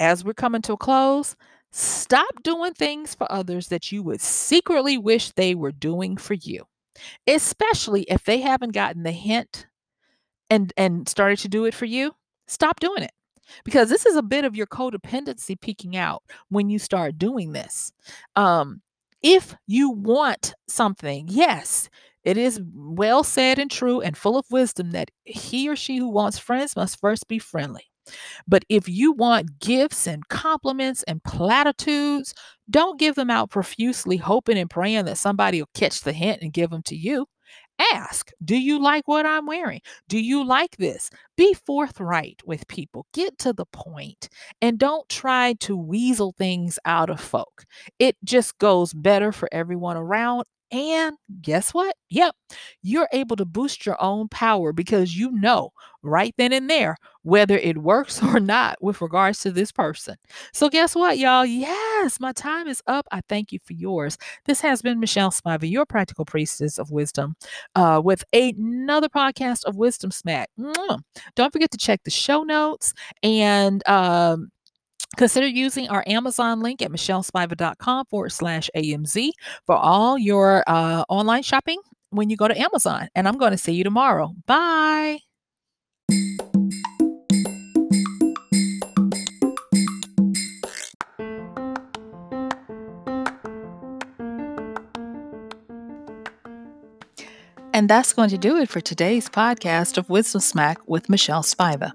as 0.00 0.24
we're 0.24 0.34
coming 0.34 0.62
to 0.62 0.74
a 0.74 0.76
close, 0.76 1.36
stop 1.72 2.42
doing 2.42 2.74
things 2.74 3.14
for 3.14 3.30
others 3.30 3.68
that 3.68 3.92
you 3.92 4.02
would 4.02 4.20
secretly 4.20 4.98
wish 4.98 5.30
they 5.32 5.54
were 5.54 5.72
doing 5.72 6.16
for 6.16 6.34
you, 6.34 6.64
especially 7.26 8.02
if 8.02 8.24
they 8.24 8.40
haven't 8.40 8.72
gotten 8.72 9.02
the 9.02 9.12
hint 9.12 9.66
and 10.50 10.72
and 10.76 11.08
started 11.08 11.38
to 11.40 11.48
do 11.48 11.64
it 11.64 11.74
for 11.74 11.86
you. 11.86 12.14
Stop 12.46 12.80
doing 12.80 13.02
it 13.02 13.12
because 13.64 13.88
this 13.88 14.06
is 14.06 14.16
a 14.16 14.22
bit 14.22 14.44
of 14.44 14.56
your 14.56 14.66
codependency 14.66 15.60
peeking 15.60 15.96
out 15.96 16.22
when 16.48 16.68
you 16.68 16.78
start 16.78 17.18
doing 17.18 17.52
this. 17.52 17.92
Um, 18.36 18.82
if 19.22 19.54
you 19.66 19.90
want 19.90 20.54
something, 20.68 21.26
yes, 21.28 21.88
it 22.24 22.36
is 22.36 22.60
well 22.74 23.22
said 23.24 23.58
and 23.58 23.70
true 23.70 24.00
and 24.00 24.16
full 24.16 24.36
of 24.38 24.46
wisdom 24.50 24.90
that 24.92 25.10
he 25.24 25.68
or 25.68 25.76
she 25.76 25.98
who 25.98 26.08
wants 26.08 26.38
friends 26.38 26.76
must 26.76 27.00
first 27.00 27.28
be 27.28 27.38
friendly. 27.38 27.84
But 28.48 28.64
if 28.68 28.88
you 28.88 29.12
want 29.12 29.58
gifts 29.60 30.06
and 30.06 30.28
compliments 30.28 31.02
and 31.04 31.22
platitudes, 31.24 32.34
don't 32.70 32.98
give 32.98 33.14
them 33.16 33.30
out 33.30 33.50
profusely, 33.50 34.16
hoping 34.16 34.58
and 34.58 34.70
praying 34.70 35.06
that 35.06 35.18
somebody 35.18 35.60
will 35.60 35.70
catch 35.74 36.02
the 36.02 36.12
hint 36.12 36.42
and 36.42 36.52
give 36.52 36.70
them 36.70 36.82
to 36.84 36.96
you. 36.96 37.26
Ask, 37.78 38.30
do 38.44 38.56
you 38.56 38.80
like 38.80 39.06
what 39.06 39.26
I'm 39.26 39.46
wearing? 39.46 39.80
Do 40.08 40.18
you 40.18 40.44
like 40.44 40.76
this? 40.78 41.10
Be 41.36 41.52
forthright 41.54 42.40
with 42.46 42.66
people. 42.68 43.06
Get 43.12 43.38
to 43.40 43.52
the 43.52 43.66
point 43.66 44.28
and 44.62 44.78
don't 44.78 45.06
try 45.10 45.54
to 45.60 45.76
weasel 45.76 46.32
things 46.38 46.78
out 46.86 47.10
of 47.10 47.20
folk. 47.20 47.64
It 47.98 48.16
just 48.24 48.56
goes 48.58 48.94
better 48.94 49.30
for 49.30 49.48
everyone 49.52 49.96
around. 49.98 50.44
And 50.72 51.16
guess 51.42 51.72
what? 51.72 51.94
Yep, 52.10 52.34
you're 52.82 53.08
able 53.12 53.36
to 53.36 53.44
boost 53.44 53.86
your 53.86 54.00
own 54.02 54.28
power 54.28 54.72
because 54.72 55.16
you 55.16 55.30
know 55.30 55.70
right 56.02 56.34
then 56.38 56.52
and 56.52 56.68
there 56.68 56.96
whether 57.22 57.56
it 57.58 57.78
works 57.78 58.22
or 58.22 58.38
not 58.40 58.76
with 58.80 59.00
regards 59.00 59.40
to 59.40 59.50
this 59.50 59.72
person. 59.72 60.16
So, 60.52 60.68
guess 60.68 60.94
what, 60.94 61.18
y'all? 61.18 61.44
Yes, 61.44 62.18
my 62.20 62.32
time 62.32 62.68
is 62.68 62.82
up. 62.86 63.06
I 63.10 63.20
thank 63.28 63.52
you 63.52 63.58
for 63.64 63.74
yours. 63.74 64.16
This 64.46 64.60
has 64.60 64.82
been 64.82 65.00
Michelle 65.00 65.30
Spiva, 65.30 65.70
your 65.70 65.86
practical 65.86 66.24
priestess 66.24 66.78
of 66.78 66.90
wisdom, 66.90 67.36
uh, 67.74 68.00
with 68.04 68.24
another 68.32 69.08
podcast 69.08 69.64
of 69.64 69.76
Wisdom 69.76 70.10
Smack. 70.10 70.50
Don't 71.36 71.52
forget 71.52 71.70
to 71.72 71.78
check 71.78 72.02
the 72.04 72.10
show 72.10 72.42
notes 72.42 72.92
and, 73.22 73.86
um, 73.88 74.50
Consider 75.16 75.46
using 75.46 75.88
our 75.88 76.04
Amazon 76.06 76.60
link 76.60 76.82
at 76.82 76.90
michellespiva.com 76.90 78.06
forward 78.06 78.32
slash 78.32 78.70
AMZ 78.76 79.30
for 79.64 79.76
all 79.76 80.18
your 80.18 80.64
uh, 80.66 81.04
online 81.08 81.42
shopping 81.42 81.80
when 82.10 82.30
you 82.30 82.36
go 82.36 82.48
to 82.48 82.58
Amazon. 82.58 83.08
And 83.14 83.26
I'm 83.26 83.38
going 83.38 83.52
to 83.52 83.58
see 83.58 83.72
you 83.72 83.84
tomorrow. 83.84 84.34
Bye. 84.46 85.20
And 97.76 97.90
that's 97.90 98.14
going 98.14 98.30
to 98.30 98.38
do 98.38 98.56
it 98.56 98.70
for 98.70 98.80
today's 98.80 99.28
podcast 99.28 99.98
of 99.98 100.08
Wisdom 100.08 100.40
Smack 100.40 100.78
with 100.88 101.10
Michelle 101.10 101.42
Spiva. 101.42 101.92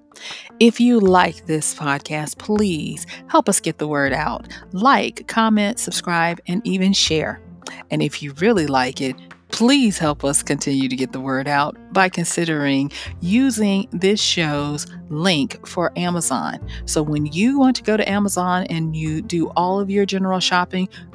If 0.62 0.80
you 0.80 1.00
like 1.00 1.48
this 1.48 1.74
podcast, 1.74 2.38
please 2.38 3.08
help 3.26 3.50
us 3.50 3.60
get 3.60 3.80
the 3.80 3.88
word 3.88 4.14
out. 4.14 4.48
Like, 4.74 5.28
comment, 5.28 5.80
subscribe, 5.80 6.40
and 6.46 6.62
even 6.68 6.94
share. 6.94 7.42
And 7.90 8.04
if 8.04 8.22
you 8.22 8.34
really 8.34 8.68
like 8.68 9.02
it, 9.02 9.16
please 9.50 9.98
help 9.98 10.24
us 10.24 10.44
continue 10.44 10.88
to 10.88 10.96
get 10.96 11.14
the 11.14 11.20
word 11.20 11.48
out 11.48 11.76
by 11.94 12.10
considering 12.10 12.92
using 13.22 13.88
this 13.92 14.22
show's 14.22 14.86
link 15.10 15.66
for 15.66 15.92
Amazon. 15.98 16.60
So 16.86 17.02
when 17.02 17.26
you 17.26 17.58
want 17.58 17.76
to 17.78 17.84
go 17.84 17.98
to 17.98 18.08
Amazon 18.08 18.68
and 18.70 18.96
you 18.96 19.24
do 19.24 19.50
all 19.56 19.80
of 19.80 19.90
your 19.90 20.06
general 20.06 20.40
shopping, 20.40 20.88